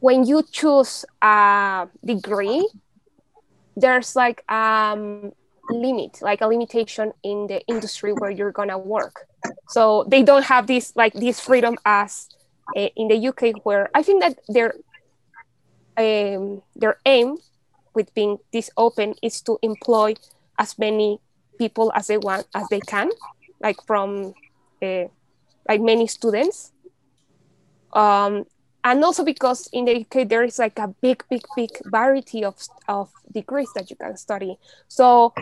[0.00, 2.68] when you choose a degree,
[3.76, 5.32] there's like um
[5.70, 9.26] limit, like a limitation in the industry where you're gonna work.
[9.68, 12.28] So they don't have this like this freedom as
[12.76, 14.74] uh, in the UK, where I think that their
[15.96, 17.38] um, their aim
[17.94, 20.14] with being this open is to employ
[20.58, 21.20] as many
[21.56, 23.10] people as they want as they can
[23.64, 24.34] like from
[24.82, 25.04] uh,
[25.68, 26.72] like many students.
[27.92, 28.44] Um,
[28.84, 32.56] and also because in the uk there is like a big big big variety of,
[32.86, 34.58] of degrees that you can study.
[34.88, 35.32] So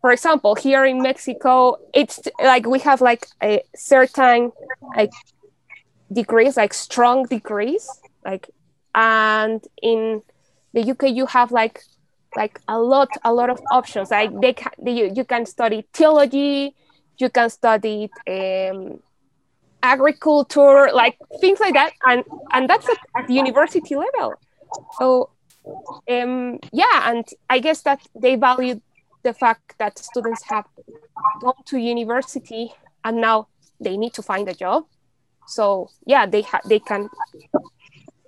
[0.00, 4.52] for example here in mexico it's like we have like a certain
[4.96, 5.10] like
[6.12, 7.88] degrees like strong degrees
[8.24, 8.48] like
[8.94, 10.22] and in
[10.74, 11.82] the uk you have like
[12.36, 14.10] like a lot a lot of options.
[14.10, 16.74] Like they can they, you, you can study theology
[17.18, 19.00] you can study um,
[19.82, 21.92] agriculture like things like that.
[22.04, 24.34] And and that's at, university level.
[24.98, 25.30] So
[26.08, 28.80] um yeah and i guess that they value
[29.24, 30.64] the fact that students have
[31.40, 32.72] gone to university
[33.04, 33.48] and now
[33.80, 34.84] they need to find a job.
[35.46, 37.08] So yeah they ha- they can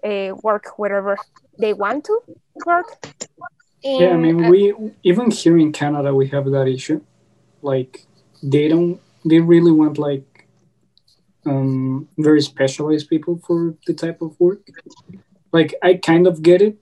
[0.04, 1.16] uh, work wherever
[1.58, 2.20] they want to
[2.66, 2.88] work.
[3.82, 4.74] Yeah, I mean, we
[5.04, 7.00] even here in Canada we have that issue.
[7.62, 8.06] Like
[8.42, 10.46] they don't, they really want like
[11.46, 14.60] um, very specialized people for the type of work.
[15.52, 16.76] Like I kind of get it.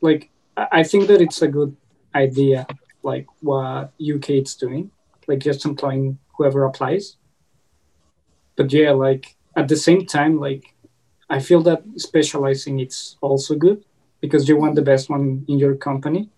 [0.00, 1.76] Like I think that it's a good
[2.14, 2.66] idea.
[3.02, 4.90] Like what UK is doing,
[5.26, 7.16] like just employing whoever applies.
[8.56, 10.74] But yeah, like at the same time, like
[11.28, 13.84] I feel that specializing it's also good
[14.20, 16.28] because you want the best one in your company.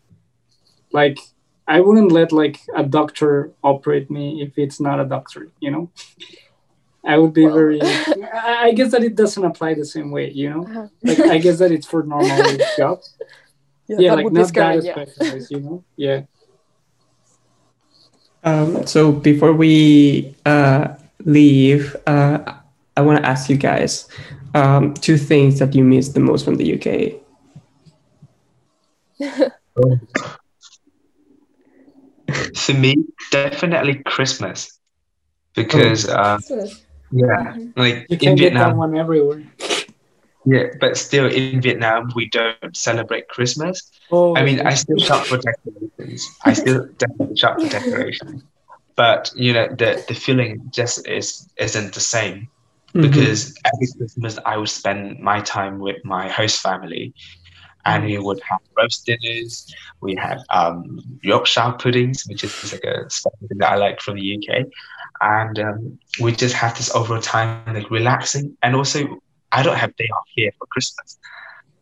[0.92, 1.18] Like
[1.67, 5.91] I wouldn't let like a doctor operate me if it's not a doctor, you know.
[7.05, 7.81] I would be very.
[7.83, 10.91] I I guess that it doesn't apply the same way, you know.
[11.03, 13.15] Like I guess that it's for normal jobs.
[13.87, 15.05] Yeah, Yeah, that like not scary, that yeah.
[15.05, 15.85] specialized, you know.
[15.97, 16.23] Yeah.
[18.43, 20.95] Um, so before we uh,
[21.25, 22.55] leave, uh,
[22.97, 24.09] I want to ask you guys
[24.55, 27.21] um, two things that you miss the most from the UK.
[32.65, 32.97] For me,
[33.31, 34.79] definitely Christmas,
[35.55, 36.39] because um,
[37.11, 39.43] yeah, like You in can get that Vietnam, one everywhere.
[40.45, 43.91] yeah, but still in Vietnam we don't celebrate Christmas.
[44.11, 44.67] Oh, I mean, okay.
[44.67, 46.21] I still shop for decorations.
[46.45, 48.43] I still definitely shop for decorations,
[48.97, 52.49] but you know the the feeling just is isn't the same
[52.95, 53.03] Mhm.
[53.03, 57.15] because every Christmas I would spend my time with my host family,
[57.87, 59.72] and we would have roast dinners.
[60.01, 64.16] We had um, Yorkshire puddings, which is like a special thing that I like from
[64.16, 64.66] the UK,
[65.20, 68.57] and um, we just have this overall time like relaxing.
[68.62, 69.18] And also,
[69.53, 71.18] I don't have day off here for Christmas.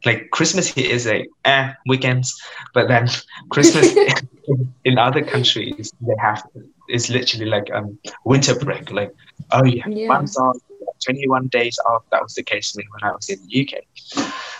[0.05, 2.34] Like Christmas here is a eh weekends,
[2.74, 3.08] but then
[3.50, 3.95] Christmas
[4.84, 6.42] in other countries they have
[6.88, 8.91] it's literally like um winter break.
[8.91, 9.12] Like
[9.53, 10.08] oh have Yeah.
[10.08, 10.57] months off,
[11.04, 12.03] 21 days off.
[12.11, 13.84] That was the case for me when I was in the UK.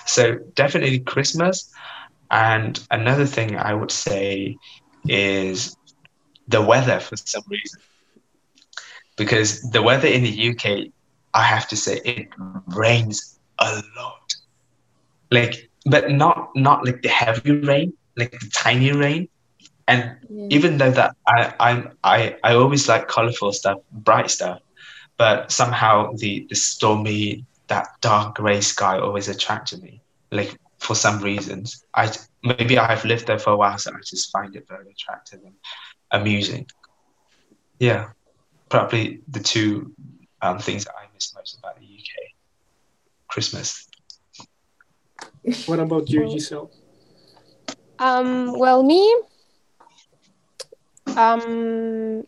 [0.07, 1.73] So definitely Christmas.
[2.31, 4.57] And another thing I would say
[5.09, 5.77] is
[6.49, 7.81] the weather for some reason.
[9.16, 10.91] Because the weather in the UK,
[11.35, 12.29] I have to say, it
[12.69, 14.35] rains a lot.
[15.31, 19.29] Like, but not not like the heavy rain, like the tiny rain.
[19.89, 20.16] And
[20.49, 24.61] even though that I, I'm I, I always like colorful stuff, bright stuff,
[25.16, 30.03] but somehow the the stormy, that dark gray sky always attracted me.
[30.31, 32.12] Like for some reasons, I
[32.43, 35.55] maybe I've lived there for a while, so I just find it very attractive and
[36.11, 36.66] amusing.
[37.78, 38.11] Yeah,
[38.69, 39.94] probably the two
[40.43, 42.12] um, things that I miss most about the UK.
[43.28, 43.89] Christmas.
[45.65, 46.70] What about you, Giselle?
[47.99, 49.01] Um, well, me,
[51.16, 52.27] um,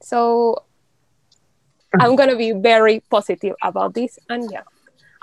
[0.00, 0.64] so
[2.00, 4.62] I'm gonna be very positive about this, and yeah,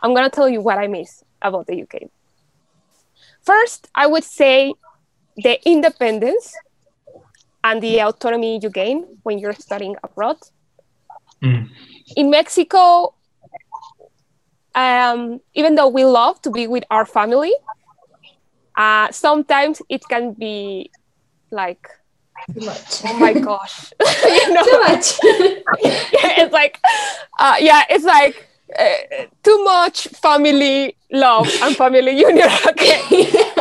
[0.01, 1.23] I'm gonna tell you what I miss.
[1.41, 2.09] about the UK.
[3.43, 4.73] First, I would say
[5.37, 6.53] the independence
[7.63, 10.37] and the autonomy you gain when you're studying abroad.
[11.41, 11.69] Mm.
[12.15, 13.13] In Mexico,
[14.75, 17.53] um, even though we love to be with our family,
[18.75, 20.91] uh, sometimes it can be
[21.51, 21.87] like
[22.53, 23.01] Too much.
[23.05, 23.91] oh my gosh
[24.25, 25.19] you know Too much.
[26.41, 26.79] it's like
[27.39, 28.47] uh, yeah it's like
[28.77, 28.93] uh,
[29.43, 33.01] too much family love and family union okay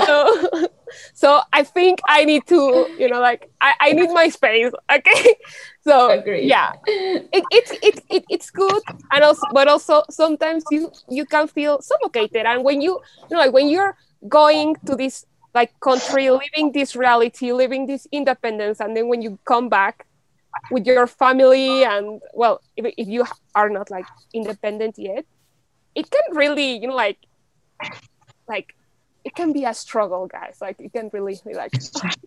[0.05, 0.69] so,
[1.15, 5.35] so i think i need to you know like i, I need my space okay
[5.81, 6.47] so Agreed.
[6.47, 8.83] yeah it, it's it, it, it's good
[9.13, 13.01] and also but also sometimes you you can feel suffocated and when you
[13.31, 13.97] you know like when you're
[14.29, 19.39] going to this like country living this reality living this independence and then when you
[19.45, 20.07] come back
[20.71, 25.25] with your family and well if, if you are not like independent yet
[25.95, 27.19] it can really you know like
[28.49, 28.75] like
[29.25, 31.73] it can be a struggle guys like it can really be like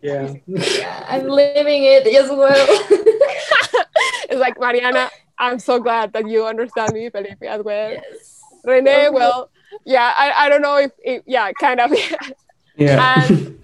[0.01, 0.33] Yeah.
[0.45, 2.67] yeah, I'm living it as well.
[4.29, 8.41] it's like mariana i'm so glad that you understand me felipe as well yes.
[8.63, 9.11] rene Oh.
[9.11, 9.49] well
[9.85, 11.91] yeah i, I don't know if, if yeah kind of
[12.77, 13.27] Yeah.
[13.29, 13.59] and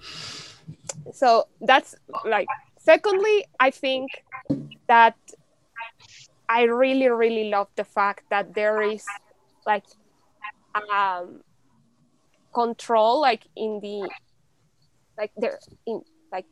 [1.12, 1.94] so that's
[2.24, 2.48] like
[2.78, 4.10] secondly i think
[4.86, 5.16] that
[6.48, 9.04] i really really love the fact that there is
[9.66, 9.84] like
[10.92, 11.42] um
[12.52, 14.08] control like in the
[15.16, 16.02] like there in
[16.32, 16.46] like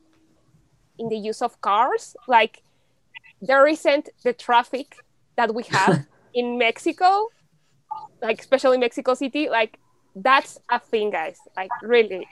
[0.99, 2.17] in the use of cars.
[2.27, 2.63] Like
[3.41, 4.97] there isn't the traffic
[5.37, 7.29] that we have in mexico
[8.23, 9.49] like especially mexico city.
[9.49, 9.79] Like
[10.15, 11.39] that's a thing guys.
[11.57, 12.27] Like really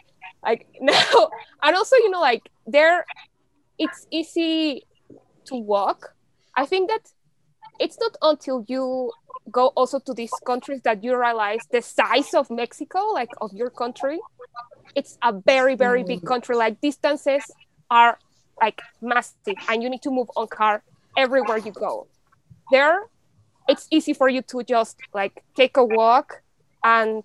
[0.45, 1.29] like now
[1.63, 3.05] and also you know like there
[3.79, 4.87] it's easy
[5.47, 6.15] to walk.
[6.57, 7.11] I think that
[7.81, 9.11] it's not until you
[9.51, 13.71] go also to these countries that you realize the size of mexico like of your
[13.71, 14.19] country.
[14.95, 16.27] It's a very very big mm.
[16.27, 16.57] country.
[16.57, 17.51] Like distances
[17.91, 18.19] are
[18.61, 20.83] like massive and you need to move on car
[21.17, 22.07] everywhere you go.
[22.71, 23.03] There
[23.69, 26.43] it's easy for you to just like take a walk
[26.83, 27.25] and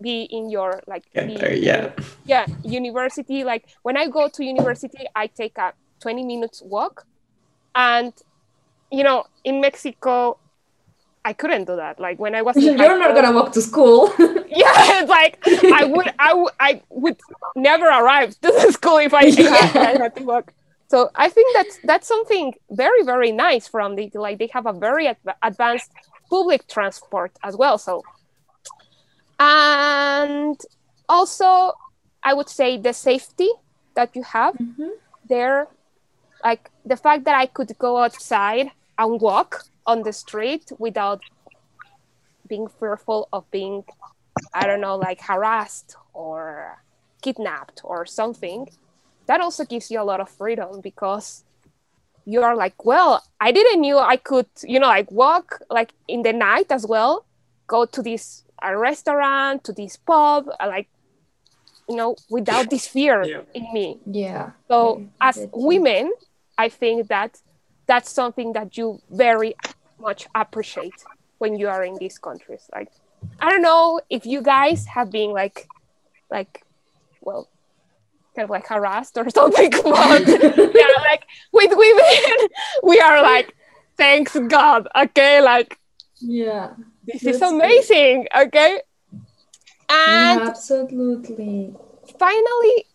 [0.00, 1.92] be in your like Get be there, yeah.
[2.24, 3.44] yeah university.
[3.44, 7.06] Like when i go to university i take a 20 minutes walk.
[7.74, 8.12] And
[8.90, 10.38] you know in mexico
[11.24, 12.00] i couldn't do that.
[12.00, 14.12] Like when i was You're high not gonna walk to school.
[14.18, 15.38] yeah it's like
[15.80, 17.18] i would i would i would
[17.56, 19.38] never arrive to the school if i, if
[19.76, 20.52] I had to walk.
[20.88, 24.72] So i think that's that's something very very nice from the like they have a
[24.72, 25.90] very adv- advanced
[26.30, 27.76] public transport as well.
[27.76, 28.02] So
[29.40, 30.60] and
[31.08, 31.72] also
[32.22, 33.48] i would say the safety
[33.96, 34.90] that you have mm-hmm.
[35.28, 35.66] there
[36.44, 41.22] like the fact that i could go outside and walk on the street without
[42.48, 43.82] being fearful of being
[44.52, 46.82] i don't know like harassed or
[47.22, 48.68] kidnapped or something
[49.26, 51.44] that also gives you a lot of freedom because
[52.26, 56.22] you are like well i didn't knew i could you know like walk like in
[56.22, 57.24] the night as well
[57.66, 60.88] go to this a restaurant to this pub uh, like
[61.88, 63.42] you know without this fear Yeah.
[63.54, 64.50] in me yeah.
[64.68, 66.12] so Yeah, as women
[66.58, 67.40] i think that
[67.86, 69.54] that's something that you very
[69.98, 70.94] much appreciate
[71.38, 72.88] when you are in these countries like
[73.40, 75.66] i don't know if you guys have been like
[76.30, 76.62] like
[77.20, 77.48] well
[78.36, 80.28] kind of like harassed or something but
[80.74, 82.48] yeah like with women
[82.84, 83.54] we are like
[83.96, 85.76] thanks god okay like
[86.20, 86.74] Yeah.
[87.06, 88.80] This is That's amazing okay
[89.88, 91.74] and Absolutely.
[92.18, 92.86] finally,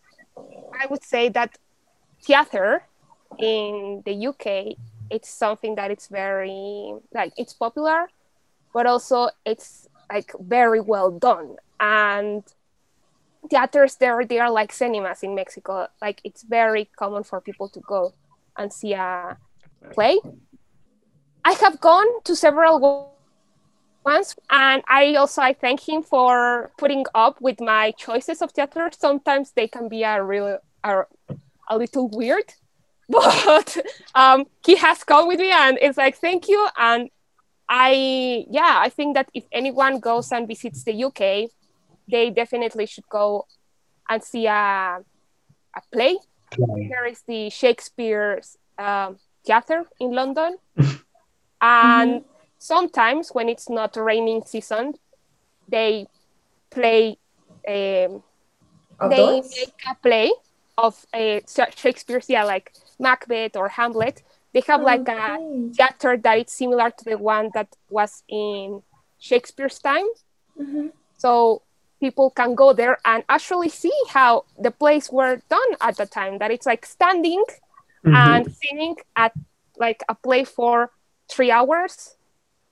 [0.80, 1.58] I would say that
[2.24, 2.84] theater
[3.38, 4.78] in the UK
[5.10, 8.08] it's something that it's very like it's popular,
[8.74, 11.58] but also it's like very well done.
[11.80, 12.44] And
[13.50, 15.88] theaters there they are like cinemas in Mexico.
[16.02, 18.14] Like it's very common for people to go
[18.58, 19.38] and see a
[19.94, 20.20] play.
[21.46, 22.80] I have gone to several
[24.06, 28.90] once and i also i thank him for putting up with my choices of theater.
[28.98, 31.04] Sometimes they can be a real a,
[31.70, 32.54] a little weird
[33.10, 33.78] but
[34.16, 37.10] um he has come with me and it's like thank you and
[37.70, 41.22] i yeah i think that if anyone goes and visits the uk
[42.08, 43.46] they definitely should go
[44.10, 45.00] and see a,
[45.76, 46.18] a play.
[46.58, 50.58] There is the shakespeare's um, theater in london.
[51.62, 52.26] And
[52.58, 54.94] sometimes when it's not raining season
[55.68, 56.08] they
[56.72, 57.18] play
[57.68, 58.24] um,
[59.10, 60.32] they make a play
[60.78, 61.42] of a
[61.76, 64.22] shakespeare's yeah like macbeth or hamlet
[64.54, 65.70] they have like a Okay.
[65.76, 68.82] theater that is similar to the one that was in
[69.20, 70.08] shakespeare's time
[70.60, 70.92] Mhm.
[71.18, 71.62] so
[72.00, 76.38] people can go there and actually see how the plays were done at the time.
[76.40, 77.44] That it's like standing
[78.06, 78.14] Mhm.
[78.16, 79.34] and sitting at
[79.78, 80.92] like a play for
[81.32, 82.15] three hours,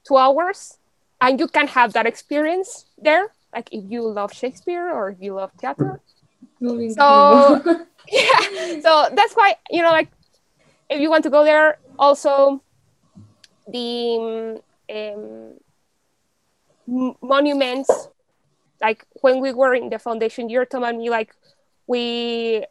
[0.05, 0.77] two hours,
[1.21, 3.33] and you can have that experience there.
[3.53, 5.99] Like if you love Shakespeare or if you love theater.
[6.59, 7.61] Moving So
[8.11, 10.09] yeah, so that's why you know, like
[10.89, 12.61] if you want to go there, also
[13.67, 15.53] the um,
[16.87, 18.09] m- monuments.
[18.81, 21.33] Like when we were in the foundation, you're telling me like
[21.87, 22.65] we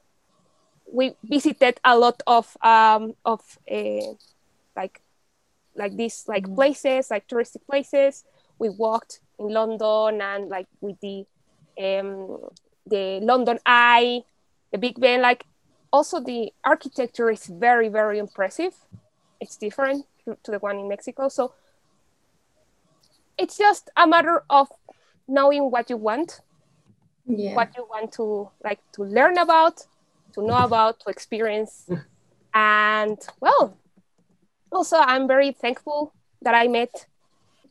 [0.92, 4.14] we visited a lot of um of uh,
[4.76, 5.01] like
[5.76, 8.24] like these like places like touristic places.
[8.58, 11.24] We walked in london and like with the
[11.82, 12.38] um
[12.86, 14.22] the london eye
[14.70, 15.44] the big ben like
[15.92, 18.74] also the architecture is very very impressive.
[19.40, 21.28] It's different to, to the one in mexico.
[21.28, 21.54] So
[23.38, 24.68] it's just a matter of
[25.26, 26.40] knowing what you want
[27.26, 27.54] yeah.
[27.54, 29.86] what you want to like to learn about
[30.34, 31.88] to know about to experience.
[32.54, 33.78] And well
[34.72, 36.12] also i'm very thankful
[36.42, 37.06] that i met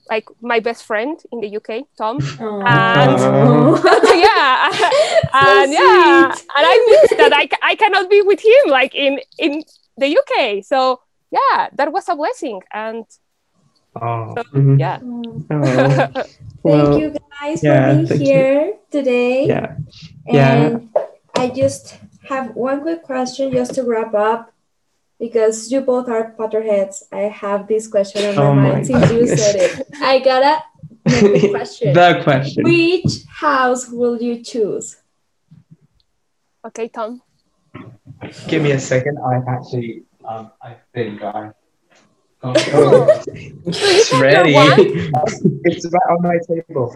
[0.09, 2.17] like my best friend in the uk tom
[2.65, 3.19] and
[4.27, 4.69] yeah
[5.33, 6.47] and yeah sweet.
[6.55, 9.63] and i miss that I, I cannot be with him like in in
[9.97, 11.01] the uk so
[11.31, 13.05] yeah that was a blessing and
[13.93, 14.33] Oh.
[14.37, 14.79] so, Mhm.
[14.79, 16.07] yeah Oh.
[16.63, 17.09] Thank Well, you
[17.41, 18.25] guys yeah, for being thank you.
[18.27, 19.47] here today.
[19.47, 19.75] Yeah.
[20.29, 20.53] Yeah.
[20.55, 20.89] And
[21.35, 21.97] I just
[22.29, 24.53] have one quick question just to wrap up.
[25.21, 29.11] Because you both are Potterheads, I have this question on my Oh my mind since
[29.11, 29.87] you said it.
[30.01, 30.63] I gotta
[31.05, 31.93] make the question.
[31.93, 32.63] the question.
[32.63, 34.97] Which house will you choose?
[36.65, 37.21] okay tom
[38.47, 39.17] Give me a second.
[39.17, 41.51] I actually, um, I think I.
[42.43, 43.21] Oh, Oh.
[43.27, 44.53] it's ready.
[45.65, 46.93] it's right on my table.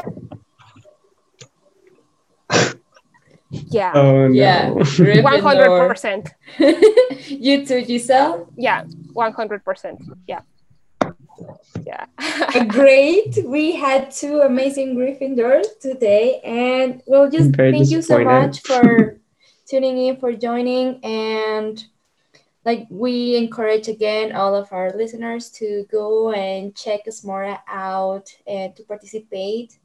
[3.52, 4.34] Yeah Oh no.
[4.34, 4.70] Yeah.
[4.70, 6.28] 100%
[7.28, 8.48] you too, Giselle?
[8.58, 10.42] yeah 100% yeah
[11.86, 12.06] yeah
[12.68, 13.38] Great.
[13.46, 16.40] We had two amazing Gryffindors today.
[16.44, 19.20] And we'll just very thank you so much for
[19.68, 21.04] tuning in, for joining.
[21.04, 21.84] And
[22.64, 28.76] like we encourage again all of our listeners to go and check Asmora out and
[28.76, 29.78] to participate.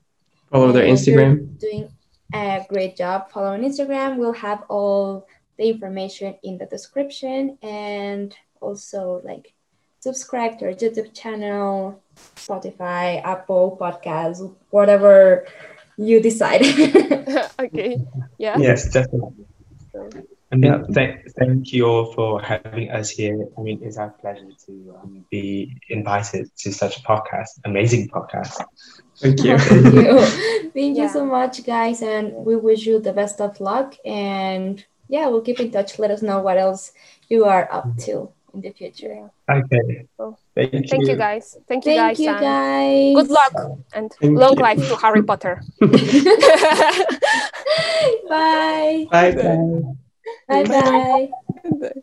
[0.51, 1.59] Follow their Instagram.
[1.59, 1.91] Doing
[2.33, 3.31] a great job.
[3.31, 4.17] Follow on Instagram.
[4.17, 5.27] We'll have all
[5.57, 9.53] the information in the description and also like
[10.01, 12.03] subscribe to our YouTube channel,
[12.37, 15.47] Spotify, Apple Podcasts, whatever
[15.97, 16.63] you decide.
[17.61, 17.99] okay
[18.39, 19.45] yeah Yes, definitely.
[20.53, 20.83] I mean, Yeah.
[20.93, 23.47] thank, thank you all for having us here.
[23.57, 28.61] I mean, it's our pleasure to um, be invited to such a podcast, amazing podcast.
[29.21, 29.59] Thank you.
[29.59, 30.71] Thank you.
[30.73, 33.97] Thank you so much, guys, and we wish you the best of luck.
[34.05, 35.99] And yeah, we'll keep in touch.
[35.99, 36.93] Let us know what else
[37.29, 39.31] you are up to in the future.
[39.49, 40.07] Okay.
[40.19, 40.83] Oh, Thank you.
[40.89, 43.15] thank you guys thank you Thank guys you, guys.
[43.15, 43.55] good luck
[43.95, 44.63] and Thank long you.
[44.63, 47.07] life to harry potter bye.
[48.29, 49.07] Bye.
[49.11, 50.65] Bye bye.
[50.65, 51.31] Bye
[51.81, 52.03] bye.